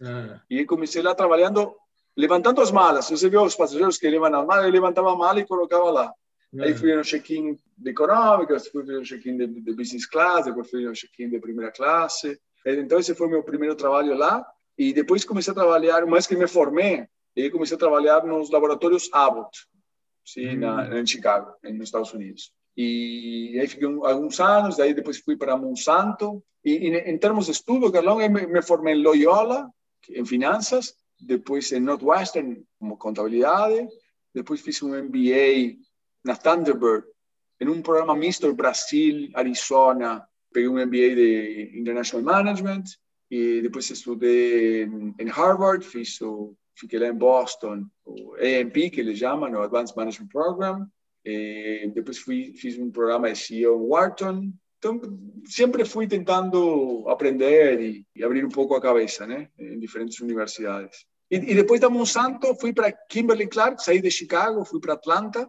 Ah. 0.02 0.42
E 0.50 0.66
comecei 0.66 1.02
lá 1.02 1.14
trabalhando, 1.14 1.76
levantando 2.16 2.62
as 2.62 2.72
malas. 2.72 3.10
Você 3.10 3.30
viu 3.30 3.44
os 3.44 3.56
passageiros 3.56 3.98
que 3.98 4.10
levam 4.10 4.34
as 4.34 4.46
malas, 4.46 4.66
eu 4.66 4.72
levantava 4.72 5.12
a 5.12 5.16
mala 5.16 5.40
e 5.40 5.46
colocava 5.46 5.90
lá. 5.90 6.14
Ah. 6.58 6.64
Aí 6.64 6.74
fui 6.74 6.96
no 6.96 7.04
check-in 7.04 7.58
de 7.78 7.92
econômica, 7.92 8.60
fui 8.60 8.84
no 8.84 9.04
check-in 9.04 9.38
de, 9.38 9.48
de, 9.48 9.74
business 9.74 10.06
class, 10.06 10.46
depois 10.46 10.70
fui 10.70 10.86
no 10.86 10.94
check-in 10.94 11.30
de 11.30 11.40
primeira 11.40 11.72
classe. 11.72 12.40
Então, 12.66 13.00
esse 13.00 13.16
foi 13.16 13.28
meu 13.28 13.44
primeiro 13.44 13.76
trabalho 13.76 14.16
lá. 14.16 14.46
E 14.78 14.94
depois 14.94 15.26
comecei 15.26 15.52
a 15.52 15.56
trabalhar, 15.56 16.06
mais 16.06 16.26
que 16.26 16.36
me 16.36 16.48
formei, 16.48 17.06
e 17.36 17.50
comecei 17.50 17.76
a 17.76 17.80
trabalhar 17.80 18.24
nos 18.26 18.50
laboratórios 18.50 19.10
Abbott, 19.12 19.68
sim, 20.26 20.56
na, 20.56 21.00
em 21.00 21.06
Chicago, 21.06 21.54
nos 21.64 21.84
Estados 21.84 22.14
Unidos. 22.14 22.54
E 22.78 23.58
aí 23.60 23.68
fiquei 23.68 23.88
alguns 23.88 24.40
anos, 24.40 24.78
daí 24.78 24.94
depois 24.94 25.18
fui 25.20 25.36
para 25.36 25.58
Monsanto. 25.58 26.42
E, 26.64 26.72
e 26.72 26.98
em 27.12 27.18
termos 27.18 27.46
de 27.46 27.52
estudo, 27.52 27.92
Carlão, 27.92 28.22
eu 28.22 28.30
me, 28.30 28.48
me 28.48 28.62
formei 28.62 28.94
em 28.94 29.04
Loyola, 29.04 29.70
em 30.10 30.26
finanças, 30.26 30.96
depois 31.20 31.72
em 31.72 31.80
Northwestern, 31.80 32.64
como 32.80 32.98
contabilidade, 32.98 33.88
depois 34.34 34.62
fiz 34.62 34.82
um 34.82 34.90
MBA 34.90 35.78
na 36.24 36.36
Thunderbird, 36.36 37.06
em 37.60 37.68
um 37.68 37.82
programa 37.82 38.16
misto 38.16 38.54
Brasil, 38.54 39.30
Arizona, 39.34 40.26
peguei 40.54 40.70
um 40.70 40.74
MBA 40.86 41.16
de 41.16 41.72
International 41.76 42.24
Management, 42.24 42.84
e 43.30 43.62
depois 43.62 43.90
estudei 43.90 44.84
em 44.84 45.28
Harvard, 45.28 45.86
fiz 45.86 46.20
o, 46.22 46.56
fiquei 46.76 47.00
lá 47.00 47.08
em 47.08 47.14
Boston, 47.14 47.86
o 48.06 48.34
AMP, 48.36 48.90
que 48.90 49.02
eles 49.02 49.20
chamam, 49.20 49.52
o 49.52 49.62
Advanced 49.62 49.96
Management 49.96 50.28
Program, 50.28 50.88
e 51.24 51.92
depois 51.94 52.18
fui, 52.18 52.54
fiz 52.54 52.78
um 52.78 52.90
programa 52.90 53.32
de 53.32 53.38
CEO 53.38 53.86
em 53.86 53.90
Wharton, 53.90 54.54
então 54.80 55.00
sempre 55.46 55.86
fui 55.86 56.08
tentando 56.08 57.06
aprender 57.08 57.80
e, 57.80 58.06
e, 58.16 58.24
abrir 58.24 58.44
um 58.44 58.50
pouco 58.50 58.74
a 58.74 58.82
cabeça, 58.82 59.28
né, 59.28 59.50
em 59.60 59.78
diferentes 59.78 60.20
universidades. 60.20 61.06
E, 61.30 61.36
e 61.36 61.54
depois 61.54 61.80
da 61.80 61.90
Monsanto 61.90 62.56
fui 62.56 62.74
para 62.74 62.92
Kimberly 62.92 63.48
Clark, 63.48 63.84
saí 63.84 64.02
de 64.02 64.10
Chicago, 64.10 64.66
fui 64.66 64.80
para 64.80 64.94
Atlanta, 64.94 65.48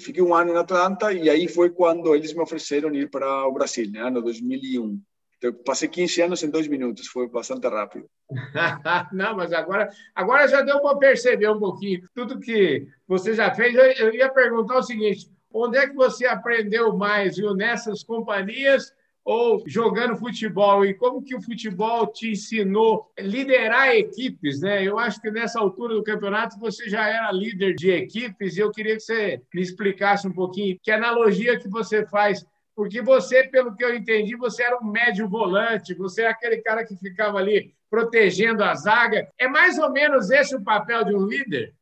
fiquei 0.00 0.22
um 0.22 0.34
ano 0.34 0.52
em 0.52 0.56
Atlanta 0.56 1.12
e 1.12 1.30
aí 1.30 1.48
foi 1.48 1.70
quando 1.70 2.14
eles 2.14 2.34
me 2.34 2.42
ofereceram 2.42 2.92
ir 2.94 3.08
para 3.10 3.46
o 3.46 3.52
Brasil, 3.52 3.90
né, 3.90 4.00
ano 4.00 4.20
2001. 4.20 5.00
Então, 5.38 5.52
passei 5.64 5.88
15 5.88 6.22
anos 6.22 6.42
em 6.42 6.50
dois 6.50 6.66
minutos, 6.66 7.08
foi 7.08 7.28
bastante 7.28 7.68
rápido. 7.68 8.06
Não, 9.12 9.36
mas 9.36 9.52
agora, 9.52 9.90
agora 10.14 10.48
já 10.48 10.62
deu 10.62 10.80
para 10.80 10.96
perceber 10.96 11.48
um 11.50 11.58
pouquinho 11.58 12.08
tudo 12.14 12.40
que 12.40 12.86
você 13.06 13.34
já 13.34 13.54
fez. 13.54 13.74
Eu, 13.74 13.84
eu, 13.84 14.14
ia 14.14 14.30
perguntar 14.30 14.78
o 14.78 14.82
seguinte: 14.82 15.30
onde 15.64 15.78
é 15.78 15.88
que 15.88 15.94
você 15.94 16.26
aprendeu 16.26 16.96
mais, 16.96 17.36
viu? 17.36 17.54
Nessas 17.54 18.02
companhias 18.02 18.92
ou 19.24 19.62
jogando 19.66 20.16
futebol? 20.16 20.84
E 20.84 20.94
como 20.94 21.22
que 21.22 21.34
o 21.34 21.42
futebol 21.42 22.06
te 22.06 22.30
ensinou 22.30 23.10
liderar 23.18 23.88
equipes, 23.94 24.60
né? 24.60 24.84
Eu 24.84 24.98
acho 24.98 25.20
que 25.20 25.30
nessa 25.30 25.58
altura 25.58 25.94
do 25.94 26.04
campeonato 26.04 26.58
você 26.58 26.88
já 26.88 27.08
era 27.08 27.32
líder 27.32 27.74
de 27.74 27.90
equipes 27.90 28.56
e 28.56 28.60
eu 28.60 28.70
queria 28.70 28.94
que 28.94 29.00
você 29.00 29.42
me 29.52 29.62
explicasse 29.62 30.28
um 30.28 30.32
pouquinho 30.32 30.78
que 30.82 30.90
analogia 30.90 31.58
que 31.58 31.68
você 31.68 32.06
faz 32.06 32.44
porque 32.76 33.00
você, 33.00 33.42
pelo 33.44 33.74
que 33.74 33.82
eu 33.82 33.94
entendi, 33.94 34.36
você 34.36 34.62
era 34.62 34.76
um 34.76 34.84
médio 34.84 35.26
volante, 35.26 35.94
você 35.94 36.24
é 36.24 36.28
aquele 36.28 36.58
cara 36.58 36.84
que 36.84 36.94
ficava 36.94 37.38
ali 37.38 37.74
protegendo 37.88 38.62
a 38.62 38.74
zaga. 38.74 39.26
É 39.38 39.48
mais 39.48 39.78
ou 39.78 39.90
menos 39.90 40.30
esse 40.30 40.54
o 40.54 40.62
papel 40.62 41.02
de 41.02 41.14
um 41.14 41.24
líder? 41.26 41.72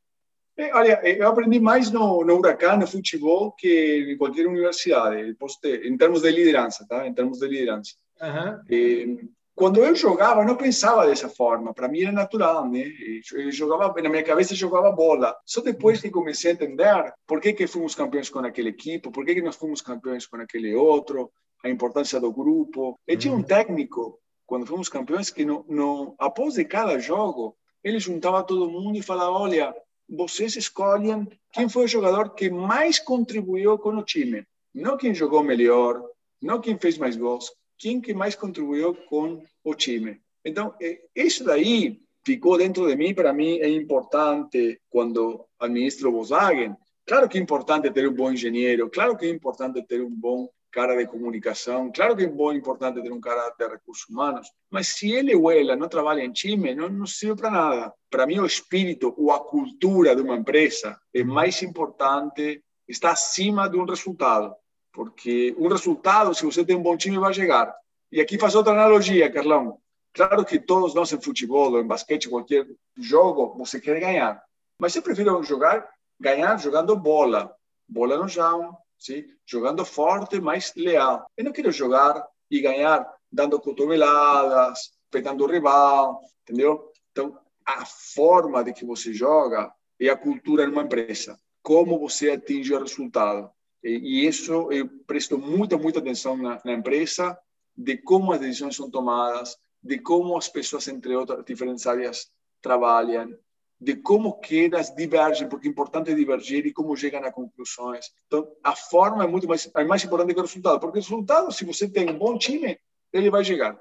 É, 0.57 0.75
olha, 0.75 1.01
eu 1.05 1.27
aprendi 1.27 1.59
mais 1.59 1.91
no, 1.91 2.25
no 2.25 2.37
Huracan, 2.37 2.77
no 2.77 2.87
futebol, 2.87 3.53
que 3.53 4.13
em 4.13 4.17
qualquer 4.17 4.47
universidade, 4.47 5.37
em 5.85 5.97
termos 5.97 6.23
de 6.23 6.31
liderança, 6.31 6.87
tá? 6.89 7.07
Em 7.07 7.13
termos 7.13 7.39
de 7.39 7.49
liderança. 7.49 7.95
Uhum. 8.21 9.29
Quando 9.55 9.85
eu 9.85 9.95
jogava, 9.95 10.41
eu 10.41 10.47
não 10.47 10.57
pensava 10.57 11.07
dessa 11.07 11.29
forma. 11.29 11.73
Para 11.73 11.89
mim 11.89 12.03
era 12.03 12.13
natural, 12.13 12.69
né? 12.69 12.85
Eu 13.33 13.53
jogava, 13.53 14.01
na 14.03 14.09
minha 14.09 14.25
cabeça 14.25 14.55
jogava 14.55 14.91
bola. 14.91 15.37
Só 15.45 15.61
depois 15.61 16.01
que 16.01 16.11
comecei 16.11 16.51
a 16.51 16.55
entender 16.55 17.15
por 17.27 17.41
que 17.41 17.53
que 17.53 17.67
fomos 17.67 17.95
campeões 17.95 18.29
com 18.29 18.41
aquele 18.41 18.71
equipe, 18.71 19.11
por 19.11 19.25
que 19.25 19.35
que 19.35 19.43
nós 19.43 19.55
fomos 19.55 19.81
campeões 19.81 20.27
com 20.27 20.37
aquele 20.37 20.75
outro, 20.75 21.31
a 21.65 21.71
importância 21.71 22.21
do 22.21 22.33
grupo. 22.33 22.99
E 23.07 23.17
tinha 23.17 23.33
um 23.33 23.43
técnico 23.43 24.19
quando 24.45 24.67
fomos 24.67 24.89
campeões 24.89 25.31
que 25.31 25.45
no, 25.45 25.65
no 25.69 26.15
após 26.19 26.55
de 26.55 26.65
cada 26.65 26.99
jogo 26.99 27.57
ele 27.83 28.01
juntava 28.01 28.43
todo 28.43 28.71
mundo 28.71 28.99
e 28.99 29.03
falava: 29.03 29.31
olha, 29.31 29.75
vocês 30.09 30.57
escolhem 30.57 31.29
quem 31.53 31.69
foi 31.69 31.85
o 31.85 31.89
jogador 31.89 32.35
que 32.35 32.51
mais 32.51 32.99
contribuiu 32.99 33.79
com 33.79 33.97
o 33.97 34.05
time, 34.05 34.47
não 34.75 34.97
quem 34.97 35.15
jogou 35.15 35.43
melhor, 35.43 36.03
não 36.41 36.61
quem 36.61 36.79
fez 36.79 36.99
mais 36.99 37.17
gols 37.17 37.51
quem 37.79 38.01
que 38.01 38.15
mais 38.15 38.35
contribuiu 38.35 38.95
com 38.95 39.43
o 39.63 39.75
time. 39.75 40.21
Então, 40.45 40.75
isso 41.15 41.45
daí 41.45 42.01
ficou 42.25 42.57
dentro 42.57 42.87
de 42.87 42.97
mim, 42.97 43.15
para 43.15 43.33
mim 43.33 43.59
é 43.59 43.69
importante 43.69 44.81
quando 44.89 45.45
administro 45.59 46.13
Volkswagen. 46.13 46.75
Claro 47.07 47.29
que 47.29 47.37
é 47.37 47.41
importante 47.41 47.91
ter 47.91 48.09
um 48.09 48.15
bom 48.15 48.33
engenheiro, 48.33 48.89
claro 48.89 49.17
que 49.17 49.27
é 49.27 49.29
importante 49.29 49.83
ter 49.83 50.03
um 50.03 50.11
bom 50.11 50.49
cara 50.75 50.97
de 50.97 51.07
comunicação, 51.07 51.93
claro 51.93 52.17
que 52.17 52.25
é 52.25 52.27
bom, 52.27 52.53
importante 52.53 53.01
ter 53.01 53.13
um 53.13 53.21
cara 53.21 53.49
de 53.57 53.69
recursos 53.69 54.09
humanos, 54.09 54.49
mas 54.69 54.89
se 54.89 55.13
ele 55.13 55.33
ou 55.37 55.49
ela 55.49 55.77
não 55.77 55.89
trabalha 55.89 56.21
em 56.21 56.33
time, 56.33 56.75
não, 56.75 56.89
não 56.89 57.07
serve 57.07 57.43
para 57.43 57.51
nada. 57.51 57.95
Para 58.11 58.27
mim, 58.27 58.41
o 58.41 58.47
espírito 58.47 59.15
ou 59.17 59.31
a 59.31 59.39
cultura 59.39 60.17
de 60.17 60.23
uma 60.23 60.35
empresa 60.35 60.99
é 61.15 61.23
mais 61.23 61.63
importante, 61.63 62.61
está 62.89 63.13
acima 63.13 63.69
de 63.71 63.77
um 63.77 63.85
resultado. 63.85 64.53
Porque 64.93 65.55
um 65.57 65.69
resultado, 65.69 66.35
se 66.35 66.45
você 66.45 66.65
tem 66.65 66.75
um 66.75 66.83
bom 66.83 66.97
time, 66.97 67.19
vai 67.19 67.33
chegar. 67.33 67.73
E 68.11 68.21
aqui 68.21 68.37
faz 68.37 68.57
outra 68.57 68.73
analogia, 68.73 69.31
Carlão. 69.31 69.79
Claro 70.13 70.45
que 70.45 70.59
todos 70.59 70.93
nós 70.93 71.13
em 71.13 71.21
futebol, 71.21 71.79
em 71.81 71.87
basquete, 71.87 72.29
qualquer 72.29 72.67
jogo, 72.97 73.57
você 73.57 73.81
quer 73.81 74.01
ganhar. 74.01 74.43
Mas 74.77 74.97
eu 74.97 75.03
prefiro 75.03 75.41
jogar, 75.45 75.89
ganhar 76.19 76.57
jogando 76.59 76.97
bola. 76.97 77.55
Bola 77.89 78.17
no 78.17 78.29
chão, 78.29 78.77
sim? 79.05 79.25
jogando 79.47 79.85
forte, 79.85 80.41
mas 80.41 80.73
leal. 80.75 81.27
Eu 81.37 81.45
não 81.45 81.53
quero 81.53 81.71
jogar 81.71 82.27
e 82.51 82.61
ganhar 82.61 83.07
dando 83.31 83.61
cotoveladas, 83.61 84.93
pegando 85.11 85.45
o 85.45 85.47
rival, 85.47 86.21
entendeu? 86.43 86.91
Então, 87.13 87.39
a 87.67 87.85
forma 87.85 88.63
de 88.63 88.73
que 88.73 88.85
você 88.85 89.13
joga 89.13 89.73
é 90.01 90.09
a 90.09 90.17
cultura 90.17 90.67
numa 90.67 90.83
empresa. 90.83 91.39
Como 91.63 91.99
você 91.99 92.31
atinge 92.31 92.75
o 92.75 92.81
resultado. 92.81 93.51
E 93.83 94.27
isso 94.27 94.73
eu 94.73 94.89
presto 95.07 95.39
muita, 95.39 95.77
muita 95.77 95.99
atenção 95.99 96.37
na, 96.37 96.61
na 96.65 96.73
empresa, 96.73 97.39
de 97.77 97.99
como 97.99 98.33
as 98.33 98.41
decisões 98.41 98.77
são 98.77 98.91
tomadas, 98.91 99.57
de 99.83 99.99
como 99.99 100.37
as 100.39 100.49
pessoas, 100.49 100.89
entre 100.89 101.15
outras 101.15 101.45
diferentes 101.45 101.87
áreas, 101.87 102.31
trabalham, 102.63 103.37
de 103.85 103.97
como 103.97 104.41
que 104.41 104.65
elas 104.65 104.95
divergem, 104.95 105.47
porque 105.47 105.69
é 105.69 105.71
importante 105.71 106.15
divergir 106.15 106.65
e 106.65 106.73
como 106.73 106.97
chegam 106.97 107.23
a 107.23 107.31
conclusões. 107.31 108.07
Então, 108.27 108.49
a 108.63 108.75
forma 108.75 109.25
é 109.25 109.27
muito 109.27 109.47
mais, 109.47 109.71
é 109.77 109.85
mais 109.85 110.03
importante 110.03 110.33
que 110.33 110.41
o 110.41 110.43
resultado, 110.43 110.81
porque 110.81 110.99
o 110.99 111.03
resultado, 111.03 111.53
se 111.53 111.65
você 111.65 111.89
tem 111.89 112.09
um 112.09 112.19
bom 112.19 112.39
time, 112.39 112.79
ele 113.13 113.31
vai 113.31 113.45
chegar. 113.45 113.79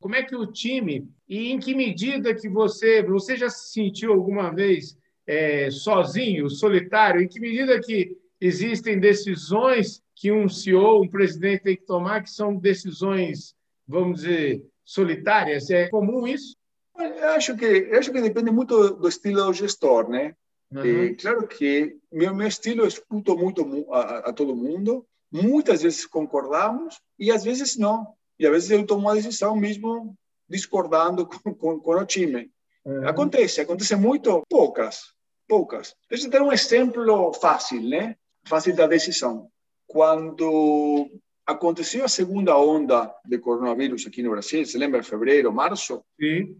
Como 0.00 0.14
é 0.14 0.22
que 0.22 0.34
o 0.34 0.46
time, 0.46 1.08
e 1.28 1.52
em 1.52 1.58
que 1.58 1.74
medida 1.74 2.34
que 2.34 2.48
você, 2.48 3.02
você 3.02 3.36
já 3.36 3.50
se 3.50 3.72
sentiu 3.72 4.12
alguma 4.12 4.50
vez 4.50 4.96
é, 5.26 5.70
sozinho, 5.70 6.48
solitário, 6.48 7.20
em 7.20 7.28
que 7.28 7.38
medida 7.38 7.78
que 7.80 8.16
existem 8.40 8.98
decisões 8.98 10.02
que 10.14 10.32
um 10.32 10.48
CEO, 10.48 11.02
um 11.02 11.08
presidente 11.08 11.64
tem 11.64 11.76
que 11.76 11.84
tomar, 11.84 12.22
que 12.22 12.30
são 12.30 12.56
decisões, 12.56 13.54
vamos 13.86 14.20
dizer, 14.20 14.64
solitárias. 14.84 15.70
É 15.70 15.88
comum 15.88 16.26
isso? 16.26 16.56
Eu 16.96 17.30
acho 17.30 17.56
que, 17.56 17.64
eu 17.64 17.98
acho 17.98 18.12
que 18.12 18.20
depende 18.20 18.50
muito 18.50 18.90
do 18.90 19.08
estilo 19.08 19.44
do 19.44 19.52
gestor, 19.52 20.08
né? 20.08 20.34
Uhum. 20.72 21.14
claro 21.20 21.46
que 21.46 21.96
meu, 22.10 22.34
meu 22.34 22.48
estilo 22.48 22.82
eu 22.82 22.88
escuto 22.88 23.36
muito 23.36 23.86
a, 23.92 24.30
a, 24.30 24.32
todo 24.32 24.56
mundo, 24.56 25.06
muitas 25.30 25.82
vezes 25.82 26.04
concordamos 26.04 27.00
e 27.18 27.30
às 27.30 27.44
vezes 27.44 27.76
não. 27.76 28.14
E 28.38 28.46
às 28.46 28.52
vezes 28.52 28.70
eu 28.70 28.84
tomo 28.84 29.02
uma 29.02 29.14
decisão 29.14 29.54
mesmo 29.54 30.16
discordando 30.48 31.26
com, 31.28 31.54
com, 31.54 31.80
com 31.80 31.90
o 31.92 32.06
time. 32.06 32.50
Uhum. 32.84 33.06
Acontece, 33.06 33.60
acontece 33.60 33.94
muito, 33.96 34.42
poucas, 34.48 35.14
poucas. 35.48 35.94
Deixa 36.08 36.26
eu 36.26 36.30
dar 36.30 36.42
um 36.42 36.52
exemplo 36.52 37.32
fácil, 37.34 37.80
né? 37.82 38.16
fácil 38.44 38.74
da 38.76 38.86
decisão. 38.86 39.48
Quando 39.86 41.10
aconteceu 41.46 42.04
a 42.04 42.08
segunda 42.08 42.56
onda 42.56 43.12
de 43.24 43.38
coronavírus 43.38 44.06
aqui 44.06 44.22
no 44.22 44.30
Brasil, 44.30 44.64
se 44.64 44.78
lembra, 44.78 45.02
fevereiro, 45.02 45.52
março? 45.52 46.02
Sim. 46.18 46.56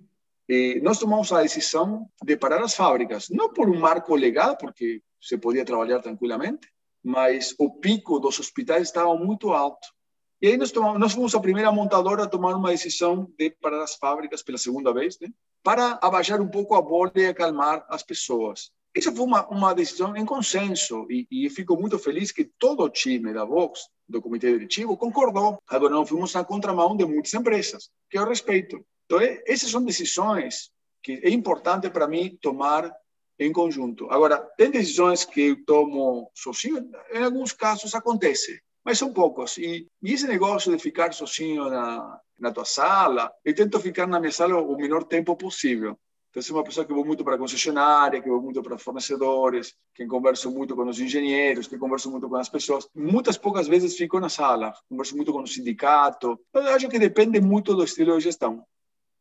E 0.49 0.81
nós 0.83 0.99
tomamos 0.99 1.33
a 1.33 1.43
decisão 1.43 2.09
de 2.23 2.37
parar 2.37 2.63
as 2.63 2.75
fábricas, 2.75 3.29
não 3.31 3.53
por 3.53 3.69
um 3.69 3.79
marco 3.79 4.15
legal, 4.15 4.57
porque 4.57 5.03
se 5.21 5.39
podia 5.39 5.65
trabalhar 5.65 6.01
tranquilamente, 6.01 6.69
mas 7.03 7.55
o 7.59 7.71
pico 7.71 8.19
dos 8.19 8.39
hospitais 8.39 8.83
estava 8.89 9.15
muito 9.17 9.53
alto. 9.53 9.87
E 10.41 10.49
aí 10.49 10.57
nós, 10.57 10.71
tomamos, 10.71 11.01
nós 11.01 11.13
fomos 11.13 11.35
a 11.35 11.41
primeira 11.41 11.73
montadora 11.73 12.25
a 12.25 12.29
tomar 12.29 12.55
uma 12.55 12.71
decisão 12.71 13.33
de 13.39 13.51
parar 13.51 13.83
as 13.83 13.95
fábricas 13.95 14.43
pela 14.43 14.59
segunda 14.59 14.93
vez, 14.93 15.19
né? 15.19 15.29
para 15.63 15.99
abaixar 16.03 16.41
um 16.43 16.49
pouco 16.49 16.75
a 16.75 16.83
bolha 16.83 17.13
e 17.17 17.27
acalmar 17.27 17.87
as 17.89 18.03
pessoas. 18.03 18.71
Essa 18.95 19.11
foi 19.11 19.25
uma, 19.25 19.47
uma 19.49 19.75
decisão 19.75 20.15
em 20.15 20.25
consenso 20.25 21.07
e, 21.11 21.27
e 21.31 21.51
fico 21.51 21.77
muito 21.77 21.99
feliz 21.99 22.31
que 22.31 22.45
todo 22.45 22.83
o 22.83 22.91
time 22.91 23.33
da 23.33 23.45
Vox, 23.45 23.89
do 24.07 24.21
comitê 24.21 24.53
diretivo, 24.53 24.97
concordou. 24.97 25.59
Agora, 25.67 25.95
não 25.95 26.07
fomos 26.07 26.35
na 26.35 26.45
contramão 26.45 26.95
de 26.95 27.07
muitas 27.07 27.33
empresas, 27.33 27.89
que 28.11 28.19
eu 28.19 28.29
respeito. 28.29 28.85
Então, 29.05 29.19
essas 29.47 29.71
são 29.71 29.85
decisões 29.85 30.71
que 31.03 31.21
é 31.23 31.31
importante 31.31 31.91
para 31.91 32.09
mim 32.09 32.39
tomar 32.41 32.91
em 33.39 33.53
conjunto. 33.53 34.09
Agora, 34.11 34.39
tem 34.57 34.71
decisões 34.71 35.25
que 35.25 35.41
eu 35.41 35.65
tomo 35.65 36.31
sozinho, 36.35 36.91
em 37.13 37.23
alguns 37.23 37.53
casos 37.53 37.95
acontece, 37.95 38.61
mas 38.85 38.99
são 38.99 39.13
poucos. 39.13 39.59
E, 39.59 39.87
e 40.03 40.13
esse 40.13 40.27
negócio 40.27 40.75
de 40.75 40.83
ficar 40.83 41.13
sozinho 41.13 41.69
na, 41.69 42.21
na 42.39 42.53
tua 42.53 42.65
sala, 42.65 43.31
eu 43.45 43.55
tento 43.55 43.79
ficar 43.81 44.07
na 44.07 44.21
minha 44.21 44.33
sala 44.33 44.61
o 44.61 44.77
menor 44.77 45.05
tempo 45.05 45.37
possível 45.37 45.99
Então, 46.31 46.43
sou 46.43 46.57
uma 46.57 46.65
pessoa 46.65 46.87
que 46.87 46.93
vou 46.93 47.05
muito 47.05 47.25
para 47.25 47.35
a 47.35 47.39
concessionária, 47.39 48.23
que 48.23 48.29
vou 48.29 48.41
muito 48.41 48.63
para 48.63 48.79
fornecedores, 48.79 49.75
que 49.95 50.07
converso 50.07 50.51
muito 50.51 50.75
com 50.75 50.85
os 50.89 50.99
engenheiros, 50.99 51.67
que 51.67 51.77
converso 51.79 52.11
muito 52.11 52.29
com 52.29 52.37
as 52.37 52.49
pessoas. 52.49 52.89
Muitas 52.95 53.37
poucas 53.37 53.69
vezes 53.69 53.97
fico 53.97 54.19
na 54.21 54.29
sala, 54.29 54.73
converso 54.89 55.17
muito 55.17 55.33
com 55.33 55.43
o 55.43 55.47
sindicato. 55.47 56.39
Eu 56.55 56.69
acho 56.69 56.89
que 56.89 56.99
depende 56.99 57.41
muito 57.41 57.75
do 57.75 57.85
estilo 57.85 58.17
de 58.17 58.25
gestão. 58.25 58.65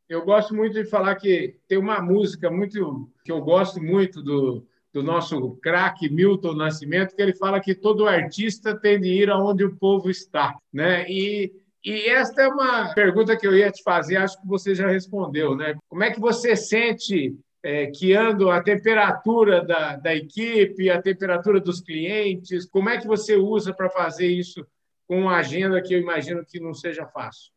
Eu 0.10 0.24
gosto 0.24 0.53
muito 0.53 0.74
de 0.74 0.86
falar 0.86 1.15
que 1.15 1.55
tem 1.67 1.77
uma 1.77 2.01
música 2.01 2.50
muito 2.50 3.10
que 3.24 3.31
eu 3.31 3.41
gosto 3.41 3.81
muito 3.81 4.22
do, 4.22 4.67
do 4.91 5.01
nosso 5.01 5.55
craque 5.62 6.10
Milton 6.10 6.53
Nascimento, 6.53 7.15
que 7.15 7.22
ele 7.22 7.33
fala 7.33 7.60
que 7.60 7.74
todo 7.74 8.07
artista 8.07 8.75
tem 8.77 9.00
de 9.00 9.07
ir 9.07 9.29
aonde 9.29 9.63
o 9.63 9.75
povo 9.75 10.10
está, 10.10 10.57
né? 10.72 11.10
E 11.10 11.51
e 11.86 12.10
esta 12.10 12.43
é 12.43 12.48
uma 12.48 12.93
pergunta 12.93 13.36
que 13.36 13.45
eu 13.45 13.53
ia 13.53 13.69
te 13.69 13.83
fazer, 13.83 14.15
acho 14.15 14.39
que 14.39 14.48
você 14.48 14.74
já 14.74 14.88
respondeu, 14.88 15.53
né? 15.53 15.75
Como 15.89 16.01
é 16.01 16.12
que 16.12 16.19
você 16.19 16.55
sente 16.55 17.38
é, 17.62 17.88
que 17.88 18.13
ando 18.13 18.50
a 18.50 18.63
temperatura 18.63 19.62
da, 19.62 19.98
da 19.98 20.15
equipe, 20.15 20.89
a 20.89 21.01
temperatura 21.01 21.60
dos 21.60 21.81
clientes? 21.81 22.65
Como 22.65 22.89
é 22.89 22.98
que 22.98 23.05
você 23.05 23.36
usa 23.36 23.74
para 23.74 23.89
fazer 23.89 24.27
isso 24.27 24.65
com 25.05 25.24
uma 25.24 25.36
agenda 25.36 25.81
que 25.81 25.93
eu 25.93 26.00
imagino 26.00 26.45
que 26.45 26.57
não 26.57 26.74
seja 26.74 27.05
fácil? 27.05 27.51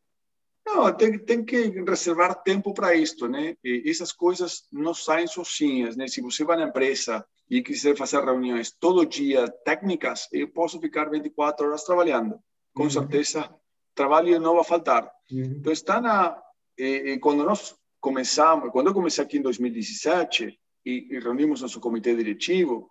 Não, 0.67 0.93
tem, 0.93 1.17
tem 1.17 1.45
que 1.45 1.69
reservar 1.89 2.43
tempo 2.43 2.75
para 2.75 2.95
isto, 2.95 3.29
né? 3.29 3.57
E 3.63 3.89
essas 3.89 4.11
coisas 4.11 4.65
não 4.73 4.93
saem 4.93 5.29
sozinhas, 5.29 5.97
né? 5.97 6.09
Se 6.09 6.21
você 6.21 6.45
vai 6.45 6.57
na 6.57 6.69
empresa 6.69 7.25
e 7.49 7.63
quiser 7.63 7.97
fazer 7.97 8.25
reuniões 8.25 8.73
todo 8.73 9.07
dia 9.07 9.49
técnicas, 9.65 10.27
eu 10.33 10.49
posso 10.49 10.81
ficar 10.81 11.09
24 11.09 11.69
horas 11.69 11.85
trabalhando. 11.85 12.41
Com 12.75 12.83
uhum. 12.83 12.91
certeza 12.91 13.49
trabalho 13.95 14.41
não 14.41 14.57
vai 14.57 14.65
faltar. 14.65 15.09
Uhum. 15.31 15.57
Então, 15.59 15.73
está 15.73 16.01
na. 16.01 16.37
E, 16.77 17.13
e, 17.13 17.19
quando 17.21 17.45
nós 17.45 17.77
começamos, 18.01 18.71
quando 18.73 18.89
eu 18.89 18.95
comecei 18.95 19.23
aqui 19.23 19.39
em 19.39 19.43
2017 19.43 20.59
e, 20.85 21.07
e 21.11 21.19
reunimos 21.21 21.63
nosso 21.63 21.81
comitê 21.81 22.15
diretivo, 22.15 22.91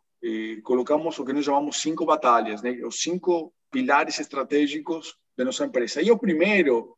colocamos 0.64 1.20
o 1.20 1.26
que 1.26 1.34
nós 1.34 1.46
chamamos 1.46 1.82
cinco 1.82 2.06
batalhas, 2.06 2.62
né? 2.62 2.72
os 2.84 3.00
cinco 3.00 3.54
pilares 3.70 4.20
estratégicos 4.20 5.16
da 5.38 5.46
nossa 5.46 5.66
empresa. 5.66 6.02
E 6.02 6.10
o 6.10 6.18
primeiro 6.18 6.95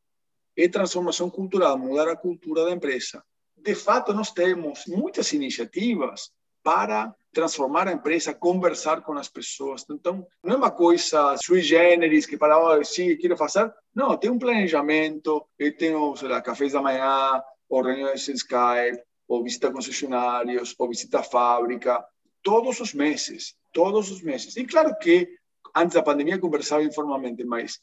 é 0.58 0.68
transformação 0.68 1.30
cultural, 1.30 1.78
mudar 1.78 2.10
a 2.10 2.16
cultura 2.16 2.66
da 2.66 2.72
empresa. 2.72 3.24
De 3.56 3.76
fato, 3.76 4.14
nós 4.14 4.32
temos 4.32 4.86
muitas 4.88 5.32
iniciativas 5.34 6.32
para 6.64 7.16
transformar 7.32 7.88
a 7.88 7.94
empresa, 7.94 8.34
conversar 8.34 9.02
com 9.02 9.14
as 9.14 9.30
pessoas. 9.30 9.86
Então, 9.90 10.26
não 10.44 10.56
é 10.56 10.58
uma 10.58 10.72
coisa 10.72 11.38
sui 11.42 11.62
generis 11.62 12.26
que 12.26 12.38
para, 12.38 12.60
oh, 12.60 12.84
sim, 12.84 13.16
quero 13.16 13.38
fazer. 13.38 13.72
Não, 13.94 14.18
tem 14.18 14.30
um 14.30 14.40
planejamento, 14.40 15.48
eu 15.58 15.78
tenho, 15.78 16.16
sei 16.16 16.28
lá, 16.28 16.42
cafés 16.42 16.74
da 16.74 16.82
manhã, 16.82 17.42
ou 17.70 17.84
reuniões 17.84 18.28
em 18.28 18.34
Skype, 18.34 19.02
ou 19.28 19.44
visita 19.44 19.72
concessionários, 19.72 20.74
ou 20.78 20.90
visita 20.90 21.20
a 21.20 21.24
fábrica, 21.24 22.04
todos 22.42 22.80
os 22.80 22.94
meses, 22.94 23.56
todos 23.72 24.10
os 24.10 24.22
meses. 24.22 24.56
E 24.58 24.66
claro 24.66 24.98
que 24.98 25.28
antes 25.76 25.96
da 25.96 26.04
pandemia 26.04 26.40
conversava 26.40 26.84
informalmente, 26.84 27.44
mas 27.44 27.80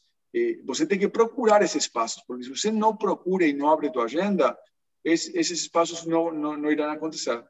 você 0.65 0.85
tem 0.85 0.99
que 0.99 1.07
procurar 1.07 1.61
esses 1.61 1.83
espaços, 1.83 2.23
porque 2.27 2.43
se 2.43 2.49
você 2.49 2.71
não 2.71 2.95
procura 2.95 3.45
e 3.45 3.53
não 3.53 3.69
abre 3.69 3.91
tua 3.91 4.03
agenda, 4.03 4.57
esses 5.03 5.51
espaços 5.51 6.05
não, 6.05 6.31
não, 6.31 6.57
não 6.57 6.71
irão 6.71 6.91
acontecer. 6.91 7.43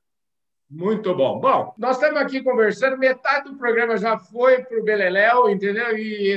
Muito 0.69 1.15
bom. 1.15 1.39
Bom, 1.39 1.73
nós 1.77 1.97
estamos 1.97 2.19
aqui 2.19 2.41
conversando, 2.43 2.97
metade 2.97 3.49
do 3.49 3.57
programa 3.57 3.97
já 3.97 4.17
foi 4.17 4.63
para 4.63 4.79
o 4.79 4.83
Beleléu, 4.83 5.49
entendeu? 5.49 5.97
E 5.97 6.35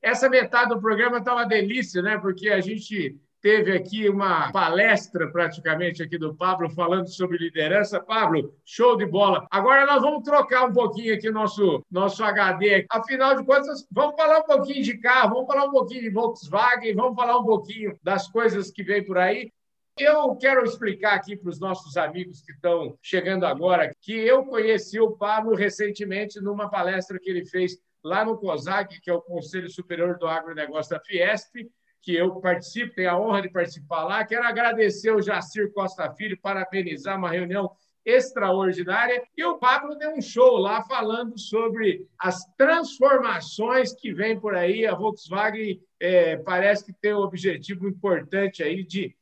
essa 0.00 0.28
metade 0.28 0.70
do 0.70 0.80
programa 0.80 1.18
está 1.18 1.32
uma 1.32 1.46
delícia, 1.46 2.02
né? 2.02 2.18
Porque 2.18 2.50
a 2.50 2.60
gente 2.60 3.18
teve 3.42 3.76
aqui 3.76 4.08
uma 4.08 4.52
palestra 4.52 5.28
praticamente 5.30 6.00
aqui 6.00 6.16
do 6.16 6.34
Pablo 6.34 6.70
falando 6.70 7.08
sobre 7.08 7.36
liderança. 7.36 8.00
Pablo, 8.00 8.54
show 8.64 8.96
de 8.96 9.04
bola. 9.04 9.46
Agora 9.50 9.84
nós 9.84 10.00
vamos 10.00 10.22
trocar 10.22 10.66
um 10.66 10.72
pouquinho 10.72 11.12
aqui 11.12 11.28
nosso 11.28 11.84
nosso 11.90 12.22
HD. 12.22 12.86
Afinal 12.88 13.36
de 13.36 13.44
contas, 13.44 13.84
vamos 13.90 14.14
falar 14.14 14.38
um 14.38 14.44
pouquinho 14.44 14.84
de 14.84 14.96
carro, 14.98 15.34
vamos 15.34 15.46
falar 15.48 15.64
um 15.64 15.72
pouquinho 15.72 16.02
de 16.02 16.10
Volkswagen, 16.10 16.94
vamos 16.94 17.16
falar 17.16 17.36
um 17.38 17.44
pouquinho 17.44 17.98
das 18.02 18.28
coisas 18.28 18.70
que 18.70 18.84
vem 18.84 19.04
por 19.04 19.18
aí. 19.18 19.52
Eu 19.98 20.34
quero 20.36 20.64
explicar 20.64 21.14
aqui 21.14 21.36
para 21.36 21.50
os 21.50 21.60
nossos 21.60 21.96
amigos 21.96 22.40
que 22.40 22.52
estão 22.52 22.96
chegando 23.02 23.44
agora 23.44 23.94
que 24.00 24.12
eu 24.12 24.44
conheci 24.44 24.98
o 24.98 25.10
Pablo 25.10 25.54
recentemente 25.54 26.40
numa 26.40 26.70
palestra 26.70 27.18
que 27.18 27.28
ele 27.28 27.44
fez 27.44 27.76
lá 28.02 28.24
no 28.24 28.38
COSAC, 28.38 29.00
que 29.00 29.10
é 29.10 29.12
o 29.12 29.20
Conselho 29.20 29.68
Superior 29.68 30.16
do 30.16 30.26
Agronegócio 30.26 30.92
da 30.92 31.00
Fiesp, 31.00 31.68
que 32.02 32.14
eu 32.14 32.34
participo, 32.40 32.94
tenho 32.94 33.10
a 33.10 33.18
honra 33.18 33.42
de 33.42 33.48
participar 33.48 34.04
lá. 34.04 34.24
Quero 34.24 34.44
agradecer 34.44 35.12
o 35.12 35.22
Jacir 35.22 35.72
Costa 35.72 36.12
Filho, 36.12 36.38
parabenizar 36.40 37.16
uma 37.16 37.30
reunião 37.30 37.70
extraordinária. 38.04 39.22
E 39.36 39.44
o 39.44 39.58
Pablo 39.58 39.96
deu 39.96 40.10
um 40.10 40.20
show 40.20 40.58
lá 40.58 40.82
falando 40.82 41.38
sobre 41.38 42.06
as 42.18 42.44
transformações 42.56 43.94
que 43.94 44.12
vem 44.12 44.38
por 44.38 44.54
aí. 44.56 44.84
A 44.84 44.94
Volkswagen 44.94 45.80
é, 46.00 46.36
parece 46.36 46.84
que 46.84 46.92
tem 46.92 47.14
um 47.14 47.20
objetivo 47.20 47.88
importante 47.88 48.62
aí 48.62 48.84
de 48.84 49.14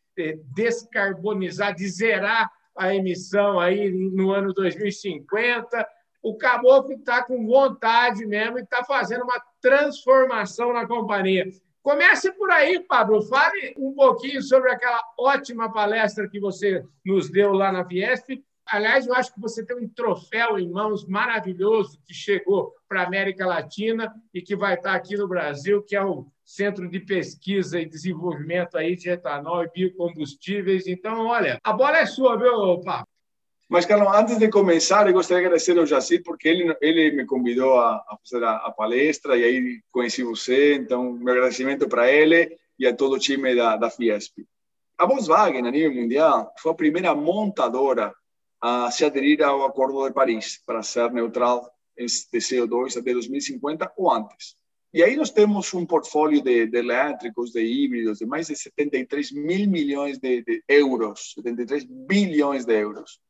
descarbonizar, 0.55 1.75
de 1.75 1.87
zerar 1.89 2.51
a 2.77 2.95
emissão 2.95 3.61
aí 3.61 3.91
no 3.91 4.31
ano 4.33 4.55
2050. 4.55 5.87
O 6.23 6.37
Caboclo 6.37 6.93
está 6.93 7.23
com 7.23 7.47
vontade 7.47 8.27
mesmo 8.27 8.59
e 8.59 8.63
está 8.63 8.85
fazendo 8.85 9.25
uma 9.25 9.43
transformação 9.61 10.73
na 10.73 10.87
companhia. 10.87 11.47
Comece 11.83 12.33
por 12.33 12.51
aí, 12.51 12.81
Pablo. 12.81 13.23
Fale 13.23 13.75
um 13.79 13.95
pouquinho 13.95 14.43
sobre 14.43 14.71
aquela 14.71 15.03
ótima 15.19 15.73
palestra 15.73 16.29
que 16.29 16.39
você 16.39 16.85
nos 17.05 17.31
deu 17.31 17.53
lá 17.53 17.73
na 17.73 17.85
Fiesp. 17.85 18.43
Aliás, 18.67 19.07
eu 19.07 19.15
acho 19.15 19.35
que 19.35 19.41
você 19.41 19.65
tem 19.65 19.77
um 19.77 19.89
troféu 19.89 20.59
em 20.59 20.71
mãos 20.71 21.05
maravilhoso 21.07 21.99
que 22.07 22.15
chegou 22.15 22.73
para 22.89 23.03
a 23.03 23.07
América 23.07 23.47
Latina 23.47 24.15
e 24.33 24.41
que 24.41 24.55
vai 24.55 24.75
estar 24.75 24.95
aqui 24.95 25.17
no 25.17 25.27
Brasil, 25.27 25.83
que 25.83 25.97
é 25.97 26.05
o 26.05 26.27
Centro 26.45 26.89
de 26.89 27.01
Pesquisa 27.01 27.81
e 27.81 27.89
Desenvolvimento 27.89 28.77
aí 28.77 28.95
de 28.95 29.09
Etanol 29.09 29.65
e 29.65 29.71
Biocombustíveis. 29.71 30.87
Então, 30.87 31.27
olha, 31.27 31.59
a 31.65 31.73
bola 31.73 31.99
é 31.99 32.07
sua, 32.07 32.37
viu, 32.37 32.81
Papo? 32.81 33.09
Mas, 33.71 33.87
Carlos, 33.87 34.13
antes 34.13 34.37
de 34.37 34.51
começar, 34.51 35.07
eu 35.07 35.13
gostaria 35.13 35.43
de 35.43 35.47
agradecer 35.47 35.79
ao 35.79 35.87
Jacir, 35.87 36.25
porque 36.25 36.49
ele, 36.49 36.77
ele 36.81 37.13
me 37.13 37.25
convidou 37.25 37.79
a, 37.79 37.99
a 37.99 38.19
fazer 38.21 38.45
a, 38.45 38.57
a, 38.57 38.73
palestra 38.73 39.37
e 39.37 39.45
aí 39.45 39.81
conheci 39.93 40.25
você. 40.25 40.75
Então, 40.75 41.13
meu 41.13 41.33
agradecimento 41.33 41.89
para 41.89 42.11
ele 42.11 42.59
e 42.77 42.85
a 42.85 42.93
todo 42.93 43.15
o 43.15 43.19
time 43.19 43.55
da, 43.55 43.77
da 43.77 43.89
Fiesp. 43.89 44.45
A 44.99 45.07
Volkswagen, 45.07 45.69
a 45.69 45.71
nível 45.71 45.95
mundial, 45.95 46.53
foi 46.59 46.73
a 46.73 46.75
primeira 46.75 47.15
montadora 47.15 48.13
a 48.61 48.91
se 48.91 49.05
aderir 49.05 49.41
ao 49.41 49.65
Acordo 49.65 50.05
de 50.05 50.13
Paris 50.13 50.61
para 50.67 50.83
ser 50.83 51.13
neutral 51.13 51.71
de 51.97 52.07
CO2 52.07 52.99
até 52.99 53.13
2050 53.13 53.93
ou 53.97 54.11
antes. 54.11 54.57
E 54.93 55.01
aí 55.01 55.15
nós 55.15 55.31
temos 55.31 55.73
um 55.75 55.87
portfólio 55.87 56.43
de, 56.43 56.67
de 56.67 56.77
elétricos, 56.77 57.53
de 57.53 57.63
híbridos, 57.63 58.19
de 58.19 58.27
mais 58.27 58.49
de 58.49 58.57
73 58.57 59.31
mil 59.31 59.71
milhões 59.71 60.19
de, 60.19 60.43
de 60.43 60.65
euros, 60.67 61.35
73 61.37 61.85
bilhões 61.85 62.65
de 62.65 62.75
euros. 62.75 63.21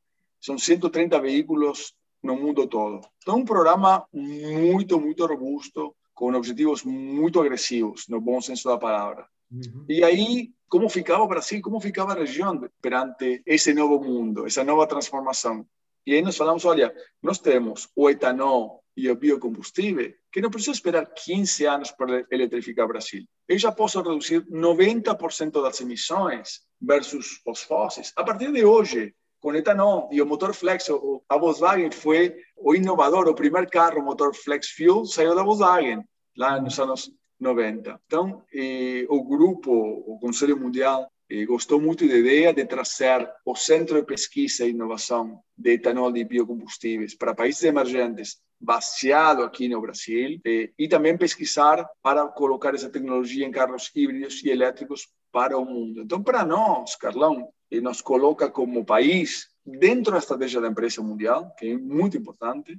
São 0.40 0.58
130 0.58 1.20
veículos 1.20 1.92
no 2.22 2.36
mundo 2.36 2.66
todo. 2.66 3.00
Então, 3.22 3.38
um 3.38 3.44
programa 3.44 4.06
muito, 4.12 5.00
muito 5.00 5.26
robusto, 5.26 5.94
com 6.14 6.34
objetivos 6.34 6.84
muito 6.84 7.40
agressivos, 7.40 8.06
no 8.08 8.20
bom 8.20 8.40
senso 8.40 8.68
da 8.68 8.76
palavra. 8.76 9.26
Uhum. 9.50 9.84
E 9.88 10.04
aí, 10.04 10.50
como 10.68 10.88
ficava 10.88 11.22
o 11.22 11.28
Brasil, 11.28 11.60
como 11.62 11.80
ficava 11.80 12.12
a 12.12 12.16
região 12.16 12.68
perante 12.80 13.42
esse 13.44 13.72
novo 13.72 14.02
mundo, 14.02 14.46
essa 14.46 14.62
nova 14.62 14.86
transformação? 14.86 15.66
E 16.06 16.14
aí 16.14 16.22
nós 16.22 16.36
falamos, 16.36 16.64
olha, 16.64 16.94
nós 17.22 17.38
temos 17.38 17.88
o 17.94 18.08
etanol 18.08 18.82
e 18.96 19.10
o 19.10 19.16
biocombustível, 19.16 20.12
que 20.32 20.40
não 20.40 20.50
precisa 20.50 20.72
esperar 20.72 21.06
15 21.06 21.64
anos 21.66 21.90
para 21.90 22.26
eletrificar 22.30 22.84
o 22.84 22.88
Brasil. 22.88 23.24
Eu 23.48 23.58
já 23.58 23.72
posso 23.72 24.00
reduzir 24.00 24.44
90% 24.46 25.62
das 25.62 25.80
emissões 25.80 26.60
versus 26.80 27.40
os 27.46 27.62
fósseis 27.62 28.12
a 28.16 28.24
partir 28.24 28.52
de 28.52 28.64
hoje, 28.64 29.14
com 29.40 29.54
etanol 29.54 30.08
e 30.12 30.20
o 30.20 30.26
motor 30.26 30.54
flex. 30.54 30.88
A 31.28 31.38
Volkswagen 31.38 31.90
foi 31.90 32.36
o 32.56 32.74
inovador, 32.74 33.28
o 33.28 33.34
primeiro 33.34 33.68
carro 33.68 34.02
motor 34.02 34.34
flex 34.34 34.70
fuel 34.70 35.04
saiu 35.04 35.34
da 35.34 35.42
Volkswagen, 35.42 36.04
lá 36.36 36.60
nos 36.60 36.78
anos 36.78 37.10
90. 37.38 38.00
Então, 38.06 38.42
eh, 38.52 39.06
o 39.08 39.24
grupo, 39.24 39.72
o 39.72 40.18
Conselho 40.20 40.58
Mundial, 40.58 41.10
eh, 41.30 41.44
gostou 41.46 41.80
muito 41.80 42.06
da 42.06 42.14
ideia 42.14 42.52
de 42.52 42.64
trazer 42.66 43.28
o 43.44 43.54
Centro 43.54 43.96
de 43.96 44.06
Pesquisa 44.06 44.66
e 44.66 44.70
Inovação 44.70 45.40
de 45.56 45.74
Etanol 45.74 46.14
e 46.16 46.24
Biocombustíveis 46.24 47.14
para 47.14 47.34
países 47.34 47.62
emergentes 47.62 48.38
baseado 48.60 49.42
aqui 49.42 49.68
no 49.68 49.80
Brasil 49.80 50.38
eh, 50.44 50.70
e 50.78 50.86
também 50.86 51.16
pesquisar 51.16 51.88
para 52.02 52.26
colocar 52.28 52.74
essa 52.74 52.90
tecnologia 52.90 53.46
em 53.46 53.50
carros 53.50 53.90
híbridos 53.94 54.44
e 54.44 54.50
elétricos 54.50 55.08
para 55.32 55.56
o 55.56 55.64
mundo. 55.64 56.02
Então, 56.02 56.22
para 56.22 56.44
nós, 56.44 56.94
Carlão, 56.96 57.40
eh, 57.40 57.59
nos 57.82 58.00
coloca 58.00 58.50
como 58.50 58.84
país 58.84 59.48
dentro 59.64 60.12
da 60.12 60.18
estratégia 60.18 60.60
da 60.60 60.68
empresa 60.68 61.02
mundial, 61.02 61.54
que 61.56 61.70
é 61.70 61.76
muito 61.76 62.16
importante, 62.16 62.78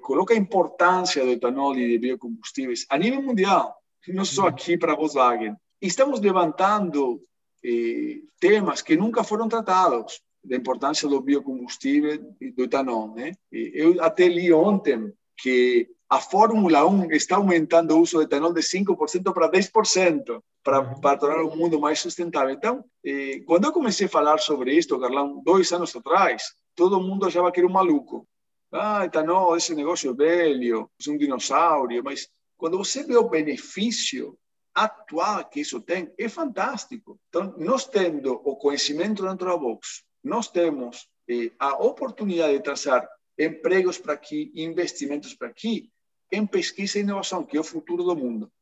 coloca 0.00 0.32
a 0.32 0.36
importância 0.36 1.24
do 1.24 1.32
etanol 1.32 1.76
e 1.76 1.86
de 1.86 1.98
biocombustíveis 1.98 2.86
a 2.88 2.96
nível 2.96 3.22
mundial, 3.22 3.76
não 4.08 4.24
só 4.24 4.46
aqui 4.46 4.78
para 4.78 4.92
a 4.92 4.96
Volkswagen. 4.96 5.54
Estamos 5.80 6.20
levantando 6.20 7.22
eh, 7.64 8.20
temas 8.38 8.82
que 8.82 8.96
nunca 8.96 9.22
foram 9.22 9.48
tratados. 9.48 10.20
da 10.42 10.56
importância 10.56 11.06
do 11.06 11.20
biocombustível 11.20 12.34
e 12.40 12.50
do 12.50 12.64
etanol. 12.64 13.14
Né? 13.14 13.32
Eu 13.52 14.02
até 14.02 14.26
li 14.26 14.50
ontem 14.50 15.12
que 15.36 15.86
a 16.08 16.18
Fórmula 16.18 16.86
1 16.86 17.12
está 17.12 17.36
aumentando 17.36 17.94
o 17.94 18.00
uso 18.00 18.18
de 18.18 18.24
etanol 18.24 18.54
de 18.54 18.62
5% 18.62 19.34
para 19.34 19.50
10%, 19.50 20.42
para, 20.62 20.94
para 20.96 21.18
tornar 21.18 21.42
o 21.42 21.56
mundo 21.56 21.80
mais 21.80 22.00
sustentável. 22.00 22.50
Então, 22.50 22.84
eh, 23.04 23.40
quando 23.46 23.64
eu 23.64 23.72
comecei 23.72 24.06
a 24.06 24.10
falar 24.10 24.38
sobre 24.38 24.74
isto, 24.74 24.98
Carlão, 24.98 25.42
dois 25.44 25.72
anos 25.72 25.94
atrás, 25.94 26.42
todo 26.74 27.00
mundo 27.00 27.26
achava 27.26 27.50
que 27.50 27.60
era 27.60 27.68
um 27.68 27.72
maluco. 27.72 28.26
Ah, 28.72 29.04
etanol, 29.04 29.56
esse 29.56 29.74
negócio 29.74 30.10
é 30.10 30.14
velho, 30.14 30.90
é 31.06 31.10
um 31.10 31.16
dinossauro, 31.16 32.02
mas 32.04 32.28
quando 32.56 32.78
você 32.78 33.02
vê 33.02 33.16
o 33.16 33.28
benefício 33.28 34.38
atual 34.74 35.44
que 35.48 35.60
isso 35.60 35.80
tem, 35.80 36.12
é 36.18 36.28
fantástico. 36.28 37.18
Então, 37.28 37.54
nós 37.58 37.86
tendo 37.86 38.34
o 38.44 38.56
conhecimento 38.56 39.22
dentro 39.22 39.46
da 39.46 39.56
Vox, 39.56 40.04
nós 40.22 40.48
temos 40.48 41.08
eh, 41.28 41.50
a 41.58 41.76
oportunidade 41.82 42.52
de 42.52 42.62
trazer 42.62 43.08
empregos 43.38 43.98
para 43.98 44.12
aqui, 44.12 44.52
investimentos 44.54 45.34
para 45.34 45.48
aqui, 45.48 45.90
em 46.30 46.46
pesquisa 46.46 46.98
e 46.98 47.02
inovação, 47.02 47.44
que 47.44 47.56
é 47.56 47.60
o 47.60 47.64
futuro 47.64 48.04
do 48.04 48.14
mundo. 48.14 48.52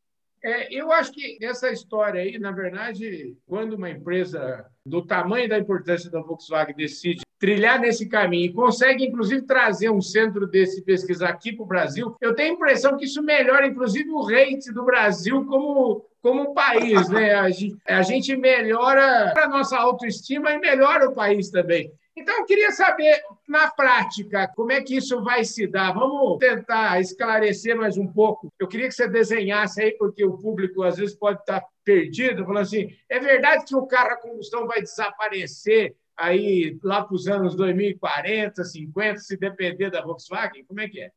É, 0.43 0.73
eu 0.73 0.93
acho 0.93 1.13
que 1.13 1.39
essa 1.43 1.71
história 1.71 2.21
aí, 2.21 2.39
na 2.39 2.53
verdade, 2.53 3.37
quando 3.47 3.75
uma 3.75 3.91
empresa 3.91 4.67
do 4.85 5.05
tamanho 5.05 5.49
da 5.49 5.59
importância 5.59 6.11
da 6.11 6.21
Volkswagen 6.21 6.75
decide 6.75 7.23
trilhar 7.39 7.79
nesse 7.79 8.09
caminho 8.09 8.47
e 8.47 8.53
consegue, 8.53 9.07
inclusive, 9.07 9.43
trazer 9.43 9.91
um 9.91 10.01
centro 10.01 10.47
desse 10.47 10.83
pesquisa 10.83 11.29
aqui 11.29 11.53
para 11.53 11.63
o 11.63 11.69
Brasil, 11.69 12.17
eu 12.21 12.35
tenho 12.35 12.53
a 12.53 12.55
impressão 12.55 12.97
que 12.97 13.05
isso 13.05 13.23
melhora, 13.23 13.67
inclusive, 13.67 14.11
o 14.11 14.23
rate 14.23 14.73
do 14.73 14.85
Brasil 14.85 15.45
como, 15.47 16.05
como 16.21 16.55
país. 16.55 17.09
Né? 17.09 17.35
A, 17.35 17.49
gente, 17.51 17.77
a 17.87 18.03
gente 18.03 18.37
melhora 18.37 19.33
a 19.37 19.49
nossa 19.49 19.77
autoestima 19.77 20.53
e 20.53 20.59
melhora 20.59 21.09
o 21.09 21.15
país 21.15 21.51
também. 21.51 21.93
Então, 22.17 22.39
eu 22.39 22.45
queria 22.45 22.73
saber, 22.73 23.23
na 23.49 23.71
prática, 23.71 24.47
como 24.55 24.73
é 24.73 24.83
que 24.83 24.97
isso 24.97 25.23
vai 25.25 25.43
se 25.43 25.67
dar? 25.67 25.93
Vamos 25.93 26.39
tentar 26.39 27.01
esclarecer 27.01 27.75
mais 27.75 27.97
um 27.97 28.07
pouco. 28.07 28.53
Eu 28.59 28.69
queria 28.69 28.87
que 28.87 28.95
você 28.95 29.09
desenhasse 29.09 29.81
aí, 29.81 29.93
porque 29.93 30.23
o 30.23 30.37
público 30.37 30.83
às 30.83 30.99
vezes 30.99 31.17
pode 31.17 31.41
estar 31.41 31.65
perdido, 31.83 32.45
falando 32.45 32.63
assim: 32.63 32.95
é 33.09 33.19
verdade 33.19 33.65
que 33.65 33.75
o 33.75 33.87
carro 33.87 34.11
a 34.11 34.17
combustão 34.17 34.67
vai 34.67 34.83
desaparecer 34.83 35.97
aí 36.15 36.79
lá 36.83 37.03
para 37.03 37.15
os 37.15 37.27
anos 37.27 37.57
2040, 37.57 38.63
50, 38.63 39.19
se 39.21 39.37
depender 39.39 39.91
da 39.91 40.03
Volkswagen? 40.03 40.65
Como 40.65 40.81
é 40.81 40.89
que 40.89 41.01
é? 41.01 41.11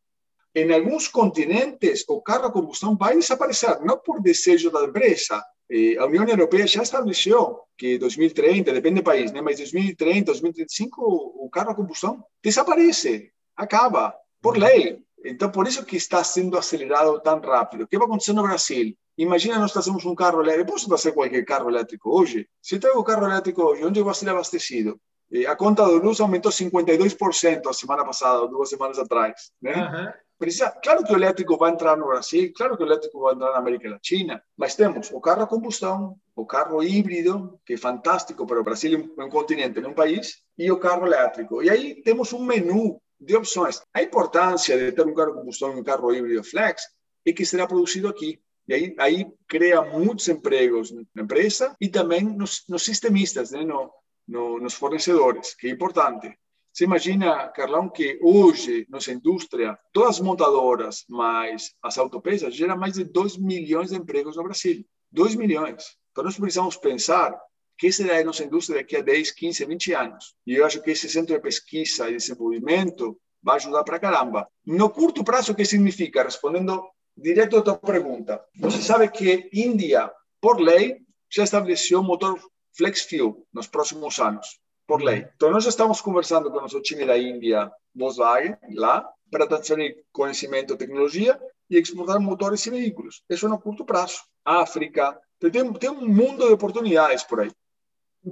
Em 0.53 0.71
alguns 0.73 1.07
continentes, 1.07 2.03
o 2.09 2.21
carro 2.21 2.45
a 2.45 2.51
combustão 2.51 2.97
vai 2.97 3.15
desaparecer, 3.15 3.79
não 3.81 3.97
por 3.97 4.21
desejo 4.21 4.69
da 4.69 4.83
empresa, 4.83 5.41
eh, 5.69 5.95
a 5.97 6.05
União 6.05 6.27
Europeia 6.27 6.67
já 6.67 6.83
estabeleceu 6.83 7.61
que 7.77 7.97
2030, 7.97 8.73
depende 8.73 8.95
do 8.95 9.03
país, 9.03 9.31
né? 9.31 9.41
mas 9.41 9.57
2030, 9.57 10.25
2035, 10.25 11.01
o 11.01 11.49
carro 11.49 11.71
a 11.71 11.75
combustão 11.75 12.21
desaparece, 12.43 13.31
acaba, 13.55 14.13
por 14.41 14.57
lei. 14.57 14.99
Então, 15.23 15.49
por 15.49 15.67
isso 15.67 15.85
que 15.85 15.95
está 15.95 16.23
sendo 16.23 16.57
acelerado 16.57 17.19
tão 17.21 17.39
rápido. 17.39 17.83
O 17.83 17.87
que 17.87 17.97
vai 17.97 18.05
acontecer 18.05 18.33
no 18.33 18.43
Brasil? 18.43 18.93
Imagina 19.17 19.59
nós 19.59 19.71
trazemos 19.71 20.03
um 20.03 20.15
carro 20.15 20.41
elétrico. 20.41 20.69
Eu 20.69 20.73
posso 20.73 20.87
trazer 20.87 21.11
qualquer 21.13 21.45
carro 21.45 21.69
elétrico 21.69 22.09
hoje? 22.09 22.47
Se 22.61 22.75
eu 22.75 22.79
trago 22.79 22.99
o 22.99 23.03
carro 23.03 23.25
elétrico 23.25 23.61
hoje, 23.63 23.85
onde 23.85 24.01
vai 24.01 24.13
ser 24.15 24.29
abastecido? 24.29 24.99
Eh, 25.31 25.45
a 25.45 25.55
conta 25.55 25.83
do 25.83 25.97
luz 25.97 26.19
aumentou 26.19 26.51
52% 26.51 27.67
a 27.67 27.73
semana 27.73 28.03
passada, 28.03 28.47
duas 28.47 28.69
semanas 28.69 28.99
atrás. 28.99 29.51
Né? 29.61 29.73
Uhum. 29.73 30.13
Precisa, 30.37 30.71
claro 30.71 31.03
que 31.03 31.13
o 31.13 31.15
elétrico 31.15 31.55
vai 31.55 31.71
entrar 31.71 31.95
no 31.95 32.07
Brasil, 32.07 32.51
claro 32.55 32.75
que 32.75 32.81
o 32.81 32.85
elétrico 32.87 33.21
vai 33.21 33.35
entrar 33.35 33.51
na 33.51 33.59
América 33.59 33.87
Latina, 33.89 34.41
mas 34.57 34.75
temos 34.75 35.11
o 35.11 35.21
carro 35.21 35.43
a 35.43 35.47
combustão, 35.47 36.15
o 36.35 36.45
carro 36.47 36.81
híbrido, 36.83 37.59
que 37.63 37.73
é 37.73 37.77
fantástico 37.77 38.45
para 38.47 38.59
o 38.59 38.63
Brasil, 38.63 39.13
é 39.19 39.23
um 39.23 39.29
continente, 39.29 39.79
é 39.79 39.87
um 39.87 39.93
país, 39.93 40.37
e 40.57 40.71
o 40.71 40.79
carro 40.79 41.05
elétrico. 41.05 41.61
E 41.61 41.69
aí 41.69 42.01
temos 42.01 42.33
um 42.33 42.43
menu 42.43 42.99
de 43.19 43.35
opções. 43.35 43.83
A 43.93 44.01
importância 44.01 44.75
de 44.75 44.91
ter 44.91 45.05
um 45.05 45.13
carro 45.13 45.33
a 45.33 45.35
combustão 45.35 45.77
e 45.77 45.79
um 45.79 45.83
carro 45.83 46.11
híbrido 46.11 46.43
flex 46.43 46.81
é 47.23 47.31
que 47.31 47.45
será 47.45 47.67
produzido 47.67 48.07
aqui. 48.07 48.39
E 48.67 48.73
aí, 48.73 48.95
aí 48.97 49.27
cria 49.47 49.81
muitos 49.81 50.27
empregos 50.27 50.91
na 50.91 51.21
empresa 51.21 51.75
e 51.79 51.87
também 51.87 52.23
nos, 52.23 52.63
nos 52.67 52.83
sistemistas, 52.83 53.51
né? 53.51 53.63
no, 53.63 53.91
no, 54.31 54.59
nos 54.59 54.73
fornecedores, 54.73 55.53
que 55.53 55.67
é 55.67 55.69
importante. 55.69 56.33
Você 56.73 56.85
imagina, 56.85 57.49
Carlão, 57.49 57.89
que 57.89 58.17
hoje, 58.21 58.87
nossa 58.89 59.11
indústria, 59.11 59.77
todas 59.91 60.11
as 60.11 60.19
montadoras, 60.21 61.03
mais 61.09 61.73
as 61.83 61.97
autopeças, 61.97 62.55
geram 62.55 62.77
mais 62.77 62.93
de 62.93 63.03
2 63.03 63.37
milhões 63.37 63.89
de 63.89 63.97
empregos 63.97 64.37
no 64.37 64.43
Brasil. 64.43 64.85
2 65.11 65.35
milhões. 65.35 65.83
Então, 66.11 66.23
nós 66.23 66.37
precisamos 66.37 66.77
pensar 66.77 67.37
que 67.77 67.91
será 67.91 68.19
a 68.19 68.23
nossa 68.23 68.45
indústria 68.45 68.79
daqui 68.79 68.95
a 68.95 69.01
10, 69.01 69.31
15, 69.31 69.65
20 69.65 69.93
anos. 69.93 70.35
E 70.47 70.55
eu 70.55 70.65
acho 70.65 70.81
que 70.81 70.91
esse 70.91 71.09
centro 71.09 71.35
de 71.35 71.41
pesquisa 71.41 72.09
e 72.09 72.15
desenvolvimento 72.15 73.19
vai 73.43 73.57
ajudar 73.57 73.83
para 73.83 73.99
caramba. 73.99 74.47
No 74.65 74.89
curto 74.89 75.25
prazo, 75.25 75.51
o 75.51 75.55
que 75.55 75.65
significa? 75.65 76.23
Respondendo 76.23 76.81
direto 77.17 77.57
a 77.57 77.61
tua 77.61 77.77
pergunta. 77.77 78.41
Você 78.59 78.81
sabe 78.81 79.09
que 79.09 79.49
Índia, 79.51 80.09
por 80.39 80.61
lei, 80.61 80.99
já 81.29 81.43
estabeleceu 81.43 82.01
motor 82.01 82.39
flex 82.75 83.01
fuel 83.01 83.45
nos 83.53 83.67
próximos 83.67 84.19
anos 84.19 84.59
por 84.87 85.01
lei. 85.01 85.27
Então, 85.35 85.51
nós 85.51 85.65
estamos 85.65 86.01
conversando 86.01 86.51
com 86.51 86.57
o 86.57 86.61
nosso 86.61 86.81
time 86.81 87.05
da 87.05 87.17
Índia, 87.17 87.71
Volkswagen, 87.95 88.57
lá, 88.73 89.07
para 89.31 89.47
transferir 89.47 90.03
conhecimento, 90.11 90.75
tecnologia 90.75 91.39
e 91.69 91.77
exportar 91.77 92.19
motores 92.19 92.65
e 92.65 92.69
veículos. 92.69 93.23
Isso 93.29 93.47
no 93.47 93.59
curto 93.59 93.85
prazo. 93.85 94.21
África, 94.43 95.17
tem, 95.39 95.73
tem 95.73 95.89
um 95.89 96.07
mundo 96.07 96.45
de 96.45 96.53
oportunidades 96.53 97.23
por 97.23 97.39
aí. 97.39 97.51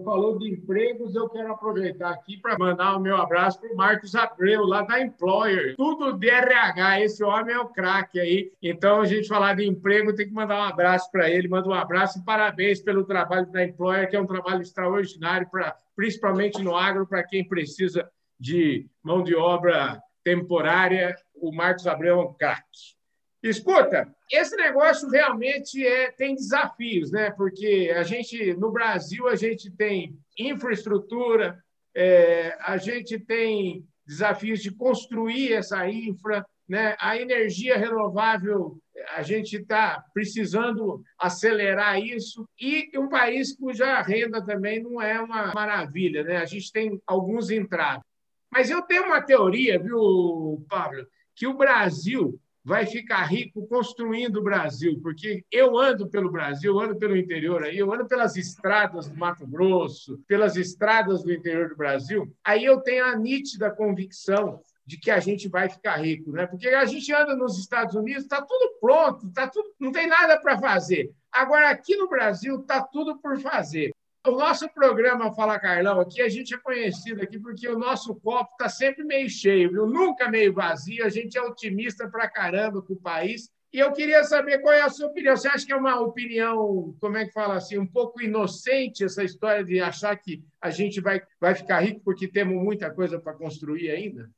Falou 0.04 0.38
de 0.38 0.48
empregos, 0.48 1.16
eu 1.16 1.28
quero 1.30 1.52
aproveitar 1.52 2.12
aqui 2.12 2.38
para 2.38 2.58
mandar 2.60 2.96
o 2.96 3.00
meu 3.00 3.16
abraço 3.16 3.60
para 3.60 3.74
o 3.74 3.76
Marcos 3.76 4.14
Abreu, 4.14 4.64
lá 4.64 4.84
da 4.84 5.02
Employer. 5.02 5.76
Tudo 5.76 6.14
de 6.14 6.30
RH, 6.30 7.02
esse 7.02 7.24
homem 7.24 7.56
é 7.56 7.60
o 7.60 7.70
craque 7.70 8.20
aí. 8.20 8.52
Então, 8.62 9.02
a 9.02 9.06
gente 9.06 9.28
falar 9.28 9.56
de 9.56 9.66
emprego, 9.66 10.14
tem 10.14 10.28
que 10.28 10.34
mandar 10.34 10.60
um 10.60 10.64
abraço 10.64 11.12
para 11.12 11.28
ele. 11.28 11.48
Manda 11.48 11.68
um 11.68 11.74
abraço 11.74 12.20
e 12.20 12.24
parabéns 12.24 12.80
pelo 12.80 13.04
trabalho 13.04 13.52
da 13.52 13.64
Employer, 13.64 14.08
que 14.08 14.16
é 14.16 14.22
um 14.22 14.28
trabalho 14.28 14.62
extraordinário, 14.62 15.50
pra, 15.50 15.76
principalmente 15.96 16.62
no 16.62 16.76
agro, 16.76 17.08
para 17.08 17.24
quem 17.24 17.44
precisa 17.44 18.08
de 18.40 18.88
mão 19.04 19.24
de 19.24 19.36
obra 19.36 20.00
temporária. 20.24 21.16
O 21.34 21.52
Marcos 21.52 21.88
Abreu 21.88 22.20
é 22.20 22.24
um 22.26 22.34
craque. 22.34 22.99
Escuta, 23.42 24.14
esse 24.30 24.56
negócio 24.58 25.10
realmente 25.10 25.86
é, 25.86 26.12
tem 26.12 26.36
desafios, 26.36 27.10
né? 27.10 27.32
Porque 27.32 27.92
a 27.96 28.04
gente, 28.04 28.54
no 28.56 28.70
Brasil, 28.70 29.30
a 29.30 29.36
gente 29.36 29.72
tem 29.72 30.18
infraestrutura, 30.38 31.64
é, 31.96 32.58
a 32.60 32.76
gente 32.76 33.18
tem 33.18 33.86
desafios 34.06 34.62
de 34.62 34.72
construir 34.72 35.54
essa 35.54 35.90
infra, 35.90 36.46
né? 36.68 36.98
A 37.00 37.18
energia 37.18 37.78
renovável, 37.78 38.78
a 39.16 39.22
gente 39.22 39.56
está 39.56 40.04
precisando 40.14 41.02
acelerar 41.18 41.98
isso 41.98 42.46
e 42.60 42.92
um 42.98 43.08
país 43.08 43.56
cuja 43.56 44.02
renda 44.02 44.46
também 44.46 44.84
não 44.84 45.02
é 45.02 45.20
uma 45.22 45.54
maravilha, 45.54 46.24
né? 46.24 46.38
A 46.38 46.46
gente 46.46 46.72
tem 46.74 47.02
alguns 47.08 47.50
entraves. 47.50 48.04
Mas 48.52 48.70
eu 48.70 48.82
tenho 48.82 49.06
uma 49.06 49.22
teoria, 49.22 49.80
viu, 49.80 50.66
Pablo, 50.68 51.08
que 51.36 51.48
o 51.48 51.56
Brasil 51.56 52.38
vai 52.70 52.86
ficar 52.86 53.24
rico 53.24 53.66
construindo 53.66 54.38
o 54.38 54.44
Brasil, 54.44 55.00
porque 55.02 55.44
eu 55.52 55.76
ando 55.76 56.08
pelo 56.08 56.32
Brasil, 56.32 56.72
eu 56.72 56.80
ando 56.80 56.96
pelo 57.00 57.18
interior 57.18 57.64
aí, 57.64 57.80
eu 57.80 57.92
ando 57.92 58.08
pelas 58.08 58.38
estradas 58.38 59.10
do 59.10 59.18
Mato 59.18 59.48
Grosso, 59.48 60.20
pelas 60.28 60.56
estradas 60.56 61.24
do 61.24 61.34
interior 61.34 61.70
do 61.70 61.76
Brasil, 61.76 62.32
aí 62.44 62.64
eu 62.64 62.80
tenho 62.80 63.06
a 63.06 63.16
nítida 63.16 63.72
convicção 63.72 64.62
de 64.86 65.00
que 65.00 65.10
a 65.10 65.20
gente 65.20 65.48
vai 65.48 65.68
ficar 65.68 65.96
rico, 65.96 66.32
né? 66.32 66.46
Porque 66.46 66.68
a 66.68 66.86
gente 66.86 67.12
anda 67.12 67.36
nos 67.36 67.58
Estados 67.58 67.96
Unidos, 67.96 68.22
está 68.22 68.40
tudo 68.40 68.78
pronto, 68.80 69.28
tá 69.32 69.48
tudo, 69.48 69.68
não 69.80 69.92
tem 69.92 70.06
nada 70.06 70.40
para 70.40 70.60
fazer. 70.60 71.12
Agora 71.32 71.72
aqui 71.72 71.96
no 71.96 72.08
Brasil 72.08 72.60
está 72.60 72.84
tudo 72.84 73.18
por 73.18 73.40
fazer. 73.40 73.90
O 74.28 74.32
nosso 74.32 74.68
programa 74.74 75.34
Fala 75.34 75.58
Carlão 75.58 76.00
aqui, 76.00 76.22
a 76.22 76.28
gente 76.28 76.54
é 76.54 76.58
conhecido 76.58 77.22
aqui 77.22 77.40
porque 77.40 77.68
o 77.70 77.80
nosso 77.80 78.14
copo 78.16 78.52
está 78.52 78.68
sempre 78.68 79.04
meio 79.04 79.30
cheio, 79.30 79.72
viu? 79.72 79.88
nunca 79.88 80.30
meio 80.30 80.54
vazio. 80.54 81.06
A 81.06 81.10
gente 81.10 81.38
é 81.38 81.42
otimista 81.42 82.08
para 82.10 82.30
caramba 82.30 82.82
com 82.82 82.94
o 82.94 83.02
país. 83.02 83.50
E 83.72 83.80
eu 83.80 83.94
queria 83.94 84.24
saber 84.24 84.60
qual 84.60 84.74
é 84.74 84.82
a 84.82 84.90
sua 84.90 85.08
opinião. 85.08 85.38
Você 85.38 85.48
acha 85.48 85.66
que 85.66 85.72
é 85.72 85.76
uma 85.76 86.00
opinião, 86.02 86.94
como 87.00 87.18
é 87.18 87.26
que 87.26 87.32
fala 87.32 87.56
assim, 87.56 87.78
um 87.78 87.88
pouco 87.88 88.22
inocente 88.22 89.06
essa 89.06 89.24
história 89.24 89.64
de 89.64 89.80
achar 89.80 90.16
que 90.18 90.44
a 90.60 90.70
gente 90.70 91.00
vai, 91.00 91.22
vai 91.40 91.56
ficar 91.56 91.80
rico 91.80 92.02
porque 92.04 92.28
temos 92.28 92.62
muita 92.62 92.92
coisa 92.92 93.20
para 93.20 93.34
construir 93.34 93.90
ainda? 93.90 94.30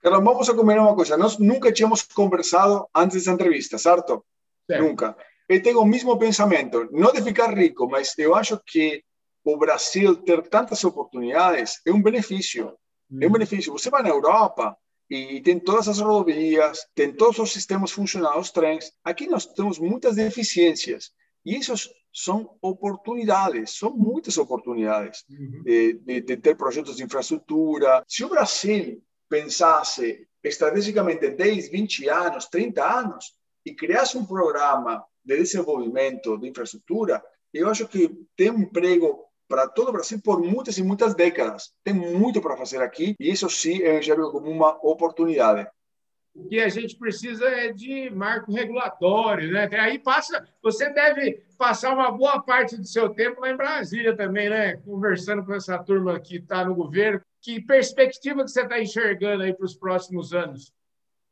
Carlão, 0.00 0.22
vamos 0.22 0.48
a 0.48 0.54
combinar 0.54 0.82
uma 0.82 0.94
coisa. 0.94 1.16
Nós 1.16 1.36
nunca 1.38 1.72
tínhamos 1.72 2.02
conversado 2.02 2.86
antes 2.94 3.16
dessa 3.16 3.32
entrevista, 3.32 3.76
certo? 3.76 4.24
certo. 4.70 4.84
Nunca. 4.84 5.16
Eu 5.48 5.60
tenho 5.60 5.80
o 5.80 5.86
mesmo 5.86 6.16
pensamento, 6.16 6.88
não 6.92 7.12
de 7.12 7.22
ficar 7.22 7.56
rico, 7.56 7.88
mas 7.88 8.16
eu 8.18 8.34
acho 8.34 8.60
que 8.64 9.02
o 9.46 9.56
Brasil 9.56 10.16
ter 10.16 10.42
tantas 10.48 10.82
oportunidades 10.82 11.80
é 11.86 11.92
um 11.92 12.02
benefício. 12.02 12.72
É 13.20 13.26
um 13.28 13.30
benefício. 13.30 13.72
Você 13.72 13.88
vai 13.88 14.02
na 14.02 14.08
Europa 14.08 14.76
e 15.08 15.40
tem 15.40 15.60
todas 15.60 15.86
as 15.86 16.00
rodovias, 16.00 16.80
tem 16.94 17.12
todos 17.12 17.38
os 17.38 17.52
sistemas 17.52 17.92
funcionando, 17.92 18.40
os 18.40 18.50
trens. 18.50 18.90
Aqui 19.04 19.28
nós 19.28 19.46
temos 19.46 19.78
muitas 19.78 20.16
deficiências. 20.16 21.12
E 21.44 21.56
isso 21.56 21.74
são 22.12 22.56
oportunidades, 22.60 23.78
são 23.78 23.96
muitas 23.96 24.36
oportunidades 24.36 25.24
uhum. 25.30 25.62
de, 25.62 25.92
de, 25.92 26.20
de, 26.22 26.36
ter 26.36 26.56
projetos 26.56 26.96
de 26.96 27.04
infraestrutura. 27.04 28.02
Se 28.08 28.24
o 28.24 28.28
Brasil 28.28 29.00
pensasse 29.28 30.26
estrategicamente 30.42 31.30
10, 31.30 31.70
20 31.70 32.08
anos, 32.08 32.46
30 32.46 32.98
anos 32.98 33.34
e 33.64 33.74
criasse 33.74 34.18
um 34.18 34.26
programa 34.26 35.04
de 35.24 35.36
desenvolvimento 35.36 36.36
de 36.36 36.48
infraestrutura, 36.48 37.22
eu 37.52 37.68
acho 37.68 37.86
que 37.86 38.10
tem 38.36 38.50
um 38.50 38.60
emprego 38.60 39.25
para 39.48 39.68
todo 39.68 39.88
o 39.88 39.92
Brasil 39.92 40.20
por 40.22 40.40
muitas 40.40 40.78
e 40.78 40.82
muitas 40.82 41.14
décadas. 41.14 41.72
Tem 41.84 41.94
muito 41.94 42.40
para 42.40 42.56
fazer 42.56 42.82
aqui 42.82 43.14
e 43.18 43.30
isso 43.30 43.48
sim 43.48 43.78
eu 43.78 43.98
enxergo 43.98 44.30
como 44.30 44.50
uma 44.50 44.76
oportunidade. 44.82 45.68
O 46.34 46.48
que 46.48 46.60
a 46.60 46.68
gente 46.68 46.96
precisa 46.96 47.46
é 47.46 47.72
de 47.72 48.10
marco 48.10 48.52
regulatório, 48.52 49.50
né? 49.50 49.68
Aí 49.80 49.98
passa, 49.98 50.46
você 50.62 50.90
deve 50.90 51.42
passar 51.56 51.94
uma 51.94 52.10
boa 52.10 52.42
parte 52.42 52.76
do 52.76 52.86
seu 52.86 53.08
tempo 53.08 53.40
lá 53.40 53.50
em 53.50 53.56
Brasília 53.56 54.14
também, 54.14 54.50
né? 54.50 54.76
Conversando 54.76 55.44
com 55.44 55.54
essa 55.54 55.78
turma 55.78 56.20
que 56.20 56.36
está 56.36 56.62
no 56.62 56.74
governo. 56.74 57.22
Que 57.40 57.60
perspectiva 57.60 58.44
que 58.44 58.50
você 58.50 58.62
está 58.62 58.78
enxergando 58.78 59.44
aí 59.44 59.54
para 59.54 59.64
os 59.64 59.74
próximos 59.74 60.34
anos? 60.34 60.72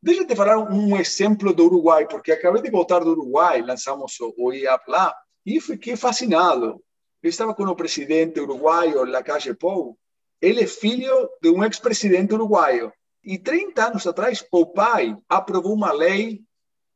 Deixa 0.03 0.22
eu 0.22 0.27
te 0.27 0.37
falar 0.37 0.59
um 0.59 0.96
exemplo 0.96 1.53
do 1.53 1.66
Uruguai, 1.66 2.07
porque 2.07 2.33
acabei 2.33 2.62
de 2.62 2.70
voltar 2.70 3.00
do 3.00 3.11
Uruguai, 3.11 3.61
lançamos 3.61 4.16
o 4.20 4.53
IAP 4.53 4.88
lá, 4.88 5.14
e 5.44 5.61
fiquei 5.61 5.96
fascinado. 5.96 6.81
Eu 7.24 7.30
estava 7.30 7.54
com 7.54 7.64
o 7.64 7.74
presidente 7.74 8.38
uruguaio, 8.38 9.02
Lacalle 9.02 9.54
Pou. 9.54 9.98
Ele 10.42 10.64
é 10.64 10.66
filho 10.66 11.30
de 11.40 11.48
um 11.48 11.64
ex-presidente 11.64 12.34
uruguaio. 12.34 12.92
E 13.24 13.38
30 13.38 13.82
anos 13.82 14.06
atrás, 14.06 14.46
o 14.52 14.66
pai 14.66 15.16
aprovou 15.26 15.72
uma 15.72 15.90
lei 15.90 16.42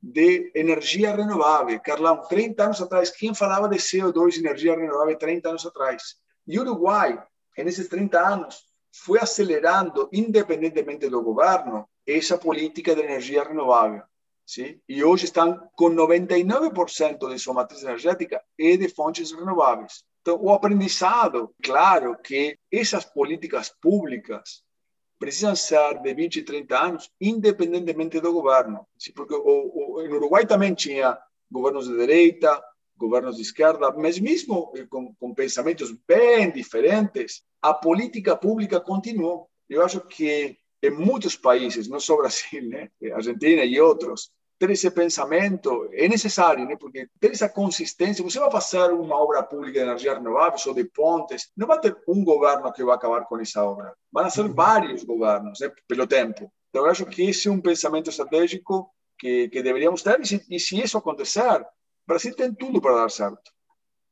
de 0.02 0.52
energia 0.54 1.16
renovável. 1.16 1.80
Carlão, 1.80 2.20
30 2.28 2.62
anos 2.62 2.82
atrás, 2.82 3.08
quem 3.08 3.34
falava 3.34 3.70
de 3.70 3.78
CO2 3.78 4.36
e 4.36 4.40
energia 4.40 4.76
renovável 4.76 5.16
30 5.16 5.48
anos 5.48 5.64
atrás? 5.64 6.16
E 6.46 6.58
o 6.58 6.60
Uruguai, 6.60 7.18
nesses 7.56 7.88
30 7.88 8.20
anos, 8.20 8.58
foi 8.92 9.18
acelerando, 9.20 10.10
independentemente 10.12 11.08
do 11.08 11.22
governo, 11.22 11.88
essa 12.06 12.36
política 12.36 12.94
de 12.94 13.00
energia 13.00 13.44
renovável. 13.44 14.02
Sim? 14.44 14.78
E 14.86 15.02
hoje 15.02 15.24
estão 15.24 15.58
com 15.74 15.88
99% 15.88 17.30
de 17.30 17.38
sua 17.38 17.54
matriz 17.54 17.82
energética 17.82 18.42
e 18.58 18.76
de 18.76 18.90
fontes 18.90 19.32
renováveis. 19.32 20.06
Então, 20.28 20.42
o 20.42 20.52
aprendizado, 20.52 21.54
claro 21.62 22.14
que 22.22 22.58
essas 22.70 23.02
políticas 23.02 23.70
públicas 23.80 24.62
precisam 25.18 25.56
ser 25.56 26.02
de 26.02 26.12
20 26.12 26.36
e 26.36 26.42
30 26.42 26.78
anos, 26.78 27.10
independentemente 27.18 28.20
do 28.20 28.30
governo. 28.30 28.86
Porque 29.14 29.32
o, 29.32 29.96
o, 29.96 30.06
no 30.06 30.16
Uruguai 30.16 30.46
também 30.46 30.74
tinha 30.74 31.18
governos 31.50 31.88
de 31.88 31.96
direita, 31.96 32.62
governos 32.94 33.36
de 33.36 33.42
esquerda, 33.42 33.90
mas 33.92 34.18
mesmo 34.18 34.70
com, 34.90 35.14
com 35.14 35.34
pensamentos 35.34 35.92
bem 36.06 36.50
diferentes, 36.50 37.42
a 37.62 37.72
política 37.72 38.36
pública 38.36 38.78
continuou. 38.78 39.48
Eu 39.66 39.82
acho 39.82 39.98
que 40.02 40.58
em 40.82 40.90
muitos 40.90 41.36
países, 41.36 41.88
não 41.88 41.98
só 41.98 42.18
Brasil, 42.18 42.68
né? 42.68 42.90
Argentina 43.14 43.64
e 43.64 43.80
outros, 43.80 44.30
ter 44.58 44.70
esse 44.70 44.90
pensamento 44.90 45.88
é 45.92 46.08
necessário, 46.08 46.66
né? 46.66 46.76
porque 46.76 47.08
ter 47.20 47.30
essa 47.30 47.48
consistência. 47.48 48.24
Você 48.24 48.40
vai 48.40 48.50
fazer 48.50 48.90
uma 48.92 49.16
obra 49.16 49.42
pública 49.42 49.78
de 49.78 49.84
energia 49.84 50.14
renovável 50.14 50.58
ou 50.66 50.74
de 50.74 50.84
pontes, 50.84 51.50
não 51.56 51.66
vai 51.66 51.78
ter 51.80 51.96
um 52.08 52.24
governo 52.24 52.72
que 52.72 52.84
vai 52.84 52.96
acabar 52.96 53.24
com 53.24 53.38
essa 53.38 53.64
obra. 53.64 53.94
Vão 54.12 54.28
ser 54.28 54.48
vários 54.48 55.04
governos, 55.04 55.60
né? 55.60 55.70
pelo 55.86 56.06
tempo. 56.06 56.50
Então, 56.70 56.84
eu 56.84 56.90
acho 56.90 57.06
que 57.06 57.22
esse 57.22 57.48
é 57.48 57.50
um 57.50 57.60
pensamento 57.60 58.10
estratégico 58.10 58.90
que, 59.18 59.48
que 59.48 59.62
deveríamos 59.62 60.02
ter, 60.02 60.20
e 60.20 60.26
se, 60.26 60.46
e 60.50 60.60
se 60.60 60.80
isso 60.80 60.98
acontecer, 60.98 61.60
o 61.60 61.66
Brasil 62.06 62.34
tem 62.34 62.52
tudo 62.52 62.80
para 62.80 63.02
dar 63.02 63.10
certo. 63.10 63.50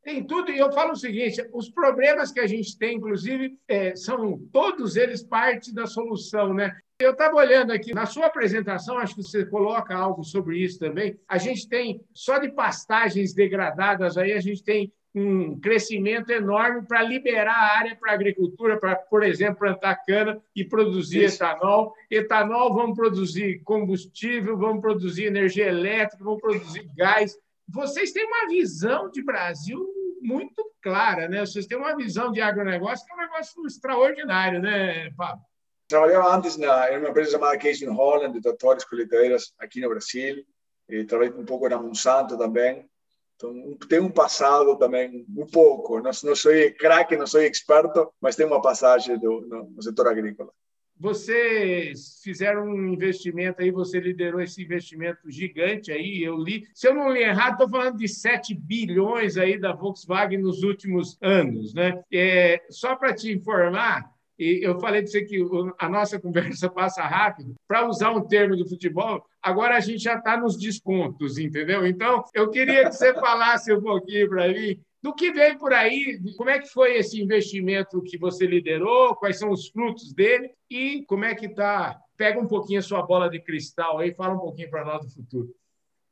Tem 0.03 0.25
tudo, 0.25 0.53
e 0.53 0.59
eu 0.59 0.73
falo 0.73 0.93
o 0.93 0.97
seguinte: 0.97 1.45
os 1.53 1.69
problemas 1.69 2.31
que 2.31 2.39
a 2.39 2.47
gente 2.47 2.79
tem, 2.79 2.97
inclusive, 2.97 3.59
é, 3.67 3.97
são 3.97 4.39
todos 4.53 4.95
eles 4.95 5.23
parte 5.23 5.75
da 5.75 5.87
solução, 5.87 6.55
né? 6.55 6.73
Eu 6.99 7.13
estava 7.13 7.37
olhando 7.37 7.73
aqui 7.73 7.93
na 7.93 8.07
sua 8.07 8.27
apresentação, 8.27 8.97
acho 8.97 9.17
que 9.17 9.23
você 9.23 9.45
coloca 9.45 9.95
algo 9.95 10.25
sobre 10.25 10.59
isso 10.59 10.79
também. 10.79 11.21
A 11.29 11.37
gente 11.37 11.69
tem 11.69 12.01
só 12.15 12.39
de 12.39 12.49
pastagens 12.51 13.35
degradadas 13.35 14.17
aí, 14.17 14.33
a 14.33 14.41
gente 14.41 14.65
tem 14.65 14.91
um 15.15 15.59
crescimento 15.61 16.31
enorme 16.31 16.87
para 16.87 17.03
liberar 17.03 17.55
a 17.55 17.79
área 17.79 17.97
para 17.97 18.13
a 18.13 18.15
agricultura, 18.15 18.79
para, 18.79 18.97
por 18.97 19.23
exemplo, 19.23 19.61
plantar 19.61 19.97
cana 20.07 20.41
e 20.55 20.65
produzir 20.65 21.25
Isso. 21.25 21.43
etanol. 21.43 21.95
Etanol, 22.11 22.75
vamos 22.75 22.97
produzir 22.97 23.63
combustível, 23.63 24.57
vamos 24.57 24.81
produzir 24.81 25.25
energia 25.25 25.69
elétrica, 25.69 26.25
vamos 26.25 26.41
produzir 26.41 26.87
gás. 26.95 27.39
Vocês 27.69 28.13
têm 28.13 28.27
uma 28.27 28.49
visão 28.49 29.11
de 29.11 29.23
Brasil 29.23 29.87
muito 30.23 30.65
clara, 30.83 31.29
né? 31.29 31.41
Vocês 31.45 31.67
têm 31.67 31.79
uma 31.79 31.95
visão 31.95 32.31
de 32.31 32.41
agronegócio 32.41 33.05
que 33.07 33.13
é 33.13 33.17
um 33.17 33.21
negócio 33.21 33.67
extraordinário, 33.67 34.61
né, 34.61 35.11
Pablo? 35.17 35.43
Trabalhava 35.89 36.35
antes 36.35 36.57
na, 36.57 36.93
em 36.93 36.99
uma 36.99 37.11
empresa 37.11 37.33
chamada 37.33 37.59
Case 37.59 37.85
Holland, 37.87 38.33
de 38.33 38.41
tratores 38.41 38.85
colheitadeiras 38.85 39.53
aqui 39.59 39.81
no 39.81 39.89
Brasil. 39.89 40.45
E 40.89 41.05
trabalhei 41.05 41.33
um 41.35 41.45
pouco 41.45 41.69
na 41.69 41.81
Monsanto 41.81 42.37
também. 42.37 42.89
Então, 43.37 43.77
tem 43.89 44.01
um 44.01 44.11
passado 44.11 44.77
também, 44.79 45.27
um 45.37 45.47
pouco. 45.47 46.01
Não, 46.01 46.11
não 46.25 46.35
sou 46.35 46.53
craque, 46.79 47.17
não 47.17 47.27
sou 47.27 47.43
experto, 47.43 48.11
mas 48.21 48.35
tem 48.35 48.47
uma 48.47 48.63
passagem 48.63 49.19
do, 49.19 49.43
no, 49.43 49.71
no 49.71 49.83
setor 49.83 50.09
agrícola. 50.09 50.51
Vocês 50.99 52.21
fizeram 52.23 52.65
um 52.65 52.89
investimento 52.89 53.61
aí, 53.61 53.71
você 53.71 54.01
liderou 54.01 54.41
esse 54.41 54.63
investimento 54.63 55.31
gigante 55.31 55.93
aí, 55.93 56.23
eu 56.23 56.39
li. 56.39 56.67
Se 56.73 56.89
eu 56.89 56.95
não 56.95 57.13
li 57.13 57.21
errado, 57.23 57.53
estou 57.53 57.69
falando 57.69 57.99
de 57.99 58.09
7 58.09 58.55
bilhões 58.55 59.37
aí 59.37 59.59
da 59.59 59.75
Volkswagen 59.75 60.39
nos 60.39 60.63
últimos 60.63 61.19
anos, 61.21 61.75
né? 61.75 62.03
É, 62.11 62.63
só 62.71 62.97
para 62.97 63.15
te 63.15 63.31
informar, 63.31 64.11
e 64.39 64.61
eu 64.63 64.79
falei 64.79 65.03
de 65.03 65.11
você 65.11 65.25
que 65.25 65.43
a 65.79 65.89
nossa 65.89 66.21
conversa 66.21 66.69
passa 66.69 67.03
rápido. 67.03 67.55
Para 67.67 67.89
usar 67.89 68.11
um 68.11 68.21
termo 68.21 68.57
do 68.57 68.69
futebol, 68.69 69.25
agora 69.43 69.77
a 69.77 69.81
gente 69.81 70.03
já 70.03 70.17
está 70.17 70.37
nos 70.37 70.59
descontos, 70.59 71.39
entendeu? 71.39 71.87
Então, 71.87 72.23
eu 72.35 72.51
queria 72.51 72.85
que 72.85 72.93
você 72.93 73.15
falasse 73.15 73.73
um 73.73 73.81
pouquinho 73.81 74.29
para 74.29 74.49
mim 74.49 74.79
do 75.03 75.15
que 75.15 75.31
veio 75.31 75.59
por 75.59 75.73
aí, 75.73 76.21
como 76.37 76.51
é 76.51 76.59
que 76.59 76.69
foi 76.69 76.97
esse 76.97 77.21
investimento 77.21 78.03
que 78.03 78.19
você 78.19 78.45
liderou, 78.45 79.15
quais 79.15 79.39
são 79.39 79.51
os 79.51 79.69
frutos 79.69 80.13
dele 80.13 80.51
e 80.69 81.05
como 81.07 81.25
é 81.25 81.35
que 81.35 81.47
está. 81.47 81.99
Pega 82.17 82.41
um 82.41 82.47
pouquinho 82.47 82.81
a 82.81 82.83
sua 82.83 83.03
bola 83.03 83.31
de 83.31 83.41
cristal 83.41 83.99
aí, 83.99 84.13
fala 84.15 84.35
um 84.35 84.41
pouquinho 84.41 84.69
para 84.69 84.85
nós 84.85 85.05
do 85.05 85.11
futuro. 85.11 85.55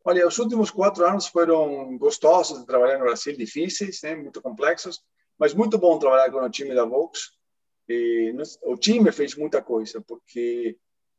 Olha, 0.05 0.27
os 0.29 0.39
últimos 0.39 0.71
quatro 0.71 1.05
anos 1.05 1.27
foram 1.27 1.97
gostosos 1.99 2.61
de 2.61 2.67
trabalhar 2.67 2.99
no 2.99 3.05
Brasil, 3.05 3.37
difíceis, 3.37 4.01
né? 4.03 4.15
muito 4.15 4.41
complexos, 4.41 5.01
mas 5.39 5.55
muito 5.55 5.77
bom 5.77 5.99
trabalhar 5.99 6.31
com 6.31 6.39
o 6.39 6.51
time 6.51 6.75
da 6.75 6.85
Volks 6.85 7.33
e 7.89 8.35
o 8.63 8.77
time 8.77 9.13
fez 9.13 9.37
muita 9.37 9.63
coisa, 9.63 10.01
porque 10.07 10.77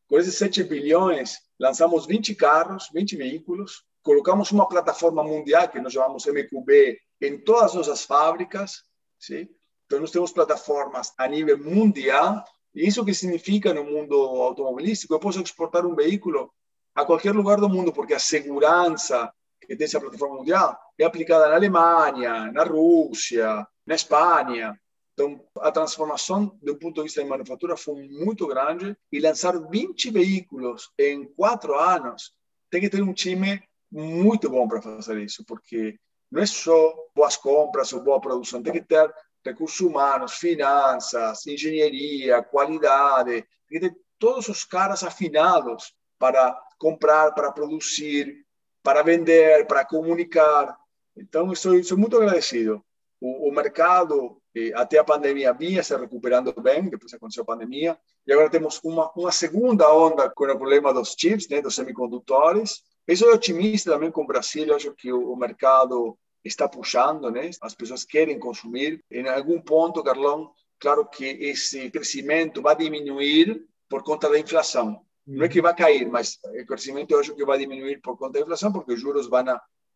com 0.08 0.18
esses 0.18 0.36
7 0.36 0.64
bilhões, 0.64 1.38
lançamos 1.60 2.06
20 2.06 2.36
carros, 2.36 2.90
20 2.94 3.16
veículos, 3.16 3.84
colocamos 4.04 4.52
uma 4.52 4.68
plataforma 4.68 5.24
mundial 5.24 5.68
que 5.68 5.80
nós 5.80 5.94
chamamos 5.94 6.26
MQB 6.26 7.00
em 7.22 7.40
todas 7.40 7.72
as 7.72 7.74
nossas 7.74 8.04
fábricas, 8.04 8.84
sim? 9.20 9.48
Então, 9.86 10.00
nós 10.00 10.12
temos 10.12 10.32
plataformas 10.32 11.14
a 11.18 11.28
nível 11.28 11.58
mundial, 11.58 12.44
e 12.74 12.88
isso 12.88 13.06
que 13.06 13.14
significa 13.14 13.74
no 13.74 13.84
mundo 13.84 14.16
automobilístico? 14.16 15.14
Eu 15.14 15.20
posso 15.20 15.42
exportar 15.42 15.86
um 15.86 15.96
veículo 15.96 16.52
a 16.94 17.06
qualquer 17.06 17.34
lugar 17.34 17.60
do 17.60 17.70
mundo, 17.70 17.94
porque 17.94 18.14
a 18.14 18.20
segurança 18.20 19.32
que 19.62 19.76
tem 19.76 19.86
essa 19.86 20.00
plataforma 20.00 20.36
mundial 20.36 20.78
é 20.98 21.04
aplicada 21.04 21.50
na 21.50 21.56
Alemanha, 21.56 22.52
na 22.52 22.64
Rússia, 22.64 23.66
na 23.86 23.96
Espanha. 23.96 24.80
Então, 25.16 25.42
a 25.62 25.72
transformação, 25.72 26.60
do 26.62 26.76
ponto 26.76 26.96
de 26.96 27.04
vista 27.04 27.24
de 27.24 27.30
manufatura, 27.30 27.78
foi 27.78 28.06
muito 28.10 28.46
grande 28.46 28.96
e 29.10 29.20
lançar 29.20 29.58
20 29.58 30.12
veículos 30.12 30.92
em 31.00 31.24
quatro 31.24 31.74
anos 31.74 32.34
tem 32.70 32.82
que 32.82 32.90
ter 32.90 33.02
um 33.02 33.14
time 33.14 33.64
muito 33.90 34.50
bom 34.50 34.68
para 34.68 34.82
fazer 34.82 35.22
isso, 35.22 35.46
porque 35.46 35.98
não 36.30 36.42
é 36.42 36.46
só 36.46 36.94
boas 37.16 37.38
compras 37.38 37.94
ou 37.94 38.04
boa 38.04 38.20
produção, 38.20 38.62
tem 38.62 38.74
que 38.74 38.82
ter 38.82 39.10
recursos 39.46 39.80
humanos, 39.80 40.34
finanças, 40.34 41.48
engenharia, 41.48 42.44
qualidade, 42.44 43.46
tem 43.70 43.80
que 43.80 43.90
ter 43.90 43.96
todos 44.20 44.50
os 44.50 44.66
caras 44.66 45.02
afinados 45.02 45.94
para 46.20 46.60
comprar, 46.78 47.32
para 47.32 47.54
produzir, 47.54 48.46
para 48.84 49.02
vender, 49.02 49.66
para 49.66 49.86
comunicar. 49.86 50.78
Então, 51.16 51.54
estou, 51.54 51.76
estou 51.76 51.98
muito 51.98 52.18
agradecido. 52.18 52.84
O, 53.22 53.48
o 53.48 53.52
mercado 53.54 54.42
até 54.76 54.98
a 54.98 55.04
pandemia 55.04 55.54
vinha 55.54 55.84
se 55.84 55.96
recuperando 55.96 56.54
bem, 56.62 56.90
depois 56.90 57.14
aconteceu 57.14 57.44
a 57.44 57.46
pandemia, 57.46 57.98
e 58.26 58.32
agora 58.32 58.50
temos 58.50 58.80
uma, 58.84 59.12
uma 59.16 59.32
segunda 59.32 59.94
onda 59.94 60.30
com 60.30 60.46
o 60.46 60.58
problema 60.58 60.94
dos 60.94 61.16
chips, 61.18 61.48
né, 61.50 61.62
dos 61.62 61.76
semicondutores. 61.76 62.82
Isso 63.08 63.26
é 63.26 63.34
otimista 63.34 63.92
também 63.92 64.12
com 64.12 64.24
o 64.24 64.28
Brasil, 64.28 64.66
eu 64.66 64.76
acho 64.76 64.94
que 64.94 65.12
o, 65.12 65.34
o 65.34 65.36
mercado 65.36 66.18
está 66.44 66.68
puxando, 66.68 67.30
né? 67.32 67.50
as 67.62 67.74
pessoas 67.74 68.04
querem 68.04 68.40
consumir. 68.40 69.04
Em 69.12 69.28
algum 69.28 69.60
ponto, 69.60 70.04
Carlão, 70.04 70.52
claro 70.80 71.06
que 71.06 71.26
esse 71.26 71.90
crescimento 71.90 72.62
vai 72.62 72.76
diminuir 72.76 73.66
por 73.90 74.04
conta 74.04 74.30
da 74.30 74.40
inflação. 74.40 75.02
Não 75.26 75.46
é 75.46 75.50
que 75.50 75.62
vai 75.62 75.76
cair, 75.76 76.08
mas 76.08 76.38
o 76.44 76.66
crescimento 76.66 77.12
eu 77.12 77.20
acho 77.20 77.36
que 77.36 77.44
vai 77.44 77.58
diminuir 77.58 78.00
por 78.00 78.18
conta 78.18 78.34
da 78.34 78.42
inflação, 78.42 78.72
porque 78.72 78.94
os 78.94 79.02
juros 79.02 79.28
vão 79.28 79.46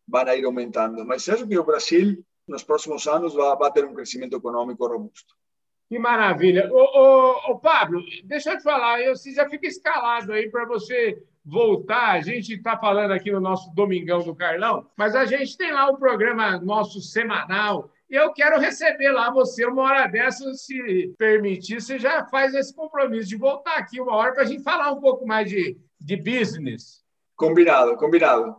vão 0.08 0.34
ir 0.34 0.44
aumentando. 0.44 1.04
Mas 1.06 1.28
acho 1.28 1.46
que 1.46 1.56
o 1.56 1.64
Brasil, 1.64 2.24
nos 2.50 2.64
próximos 2.64 3.06
anos, 3.06 3.34
vai, 3.34 3.56
vai 3.56 3.72
ter 3.72 3.84
um 3.84 3.94
crescimento 3.94 4.36
econômico 4.36 4.86
robusto. 4.86 5.34
Que 5.88 5.98
maravilha. 5.98 6.70
Ô, 6.72 6.78
ô, 6.78 7.52
ô, 7.52 7.58
Pablo, 7.58 8.00
deixa 8.24 8.52
eu 8.52 8.56
te 8.56 8.62
falar, 8.62 9.00
eu, 9.00 9.16
você 9.16 9.32
já 9.32 9.48
fica 9.48 9.66
escalado 9.66 10.32
aí 10.32 10.48
para 10.48 10.64
você 10.64 11.20
voltar. 11.44 12.12
A 12.12 12.20
gente 12.20 12.54
está 12.54 12.76
falando 12.76 13.12
aqui 13.12 13.32
no 13.32 13.40
nosso 13.40 13.74
Domingão 13.74 14.22
do 14.22 14.34
Carlão, 14.34 14.86
mas 14.96 15.16
a 15.16 15.24
gente 15.24 15.56
tem 15.56 15.72
lá 15.72 15.88
o 15.90 15.98
programa 15.98 16.60
nosso 16.60 17.00
semanal. 17.00 17.90
E 18.08 18.14
eu 18.14 18.32
quero 18.32 18.60
receber 18.60 19.10
lá 19.10 19.30
você 19.30 19.64
uma 19.64 19.82
hora 19.82 20.06
dessa, 20.06 20.52
se 20.54 21.14
permitir, 21.16 21.80
você 21.80 21.98
já 21.98 22.26
faz 22.26 22.54
esse 22.54 22.74
compromisso 22.74 23.28
de 23.28 23.36
voltar 23.36 23.76
aqui 23.76 24.00
uma 24.00 24.14
hora 24.14 24.32
para 24.32 24.42
a 24.42 24.46
gente 24.46 24.62
falar 24.62 24.92
um 24.92 25.00
pouco 25.00 25.26
mais 25.26 25.48
de, 25.48 25.76
de 26.00 26.16
business. 26.16 27.04
Combinado, 27.36 27.96
combinado. 27.96 28.56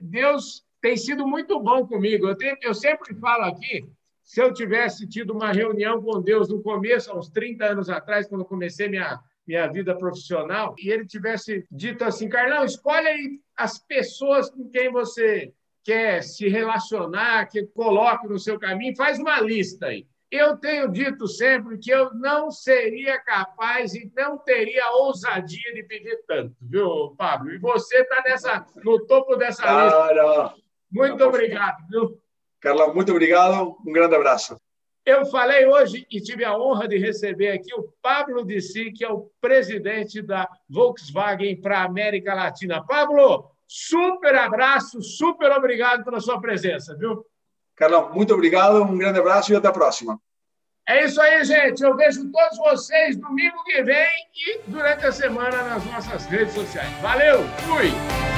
Deus 0.00 0.65
tem 0.86 0.96
sido 0.96 1.26
muito 1.26 1.58
bom 1.58 1.84
comigo. 1.84 2.28
Eu, 2.28 2.36
tenho, 2.36 2.56
eu 2.62 2.72
sempre 2.72 3.12
falo 3.16 3.42
aqui 3.42 3.84
se 4.22 4.40
eu 4.40 4.52
tivesse 4.52 5.04
tido 5.08 5.32
uma 5.32 5.50
reunião 5.50 6.00
com 6.00 6.22
Deus 6.22 6.48
no 6.48 6.62
começo, 6.62 7.10
há 7.10 7.18
uns 7.18 7.28
30 7.28 7.64
anos 7.64 7.90
atrás, 7.90 8.28
quando 8.28 8.42
eu 8.42 8.46
comecei 8.46 8.88
minha, 8.88 9.18
minha 9.44 9.66
vida 9.66 9.96
profissional, 9.96 10.76
e 10.78 10.88
ele 10.88 11.04
tivesse 11.04 11.66
dito 11.72 12.04
assim: 12.04 12.28
Carlão, 12.28 12.64
escolhe 12.64 13.08
aí 13.08 13.40
as 13.56 13.80
pessoas 13.80 14.48
com 14.48 14.68
quem 14.68 14.92
você 14.92 15.52
quer 15.82 16.22
se 16.22 16.48
relacionar, 16.48 17.46
que 17.46 17.66
coloque 17.66 18.28
no 18.28 18.38
seu 18.38 18.56
caminho, 18.56 18.94
faz 18.96 19.18
uma 19.18 19.40
lista 19.40 19.86
aí. 19.86 20.06
Eu 20.30 20.56
tenho 20.56 20.88
dito 20.88 21.26
sempre 21.26 21.78
que 21.78 21.90
eu 21.90 22.14
não 22.14 22.50
seria 22.50 23.18
capaz 23.20 23.92
e 23.94 24.10
não 24.14 24.38
teria 24.38 24.90
ousadia 24.92 25.74
de 25.74 25.82
pedir 25.82 26.20
tanto, 26.28 26.54
viu, 26.60 27.14
Pablo? 27.16 27.50
E 27.52 27.58
você 27.58 28.02
está 28.02 28.66
no 28.84 29.04
topo 29.06 29.34
dessa 29.34 29.62
lista. 29.84 30.65
Muito 30.90 31.22
obrigado, 31.24 31.76
viu? 31.88 32.20
Carlão, 32.60 32.94
muito 32.94 33.10
obrigado. 33.12 33.76
Um 33.86 33.92
grande 33.92 34.14
abraço. 34.14 34.56
Eu 35.04 35.24
falei 35.26 35.64
hoje 35.66 36.04
e 36.10 36.20
tive 36.20 36.44
a 36.44 36.58
honra 36.58 36.88
de 36.88 36.98
receber 36.98 37.52
aqui 37.52 37.72
o 37.74 37.92
Pablo 38.02 38.44
Dissi, 38.44 38.90
que 38.90 39.04
é 39.04 39.08
o 39.08 39.30
presidente 39.40 40.20
da 40.20 40.48
Volkswagen 40.68 41.60
para 41.60 41.78
a 41.78 41.84
América 41.84 42.34
Latina. 42.34 42.84
Pablo, 42.84 43.48
super 43.68 44.34
abraço, 44.34 45.00
super 45.00 45.52
obrigado 45.52 46.04
pela 46.04 46.18
sua 46.18 46.40
presença, 46.40 46.96
viu? 46.96 47.24
Carlão, 47.76 48.12
muito 48.12 48.34
obrigado, 48.34 48.82
um 48.82 48.98
grande 48.98 49.20
abraço 49.20 49.52
e 49.52 49.56
até 49.56 49.68
a 49.68 49.72
próxima. 49.72 50.20
É 50.88 51.04
isso 51.04 51.20
aí, 51.20 51.44
gente. 51.44 51.82
Eu 51.82 51.96
vejo 51.96 52.30
todos 52.30 52.58
vocês 52.58 53.16
domingo 53.16 53.62
que 53.64 53.82
vem 53.82 54.08
e 54.34 54.60
durante 54.66 55.06
a 55.06 55.12
semana 55.12 55.62
nas 55.62 55.84
nossas 55.84 56.26
redes 56.26 56.54
sociais. 56.54 56.90
Valeu, 57.00 57.42
fui! 57.66 58.35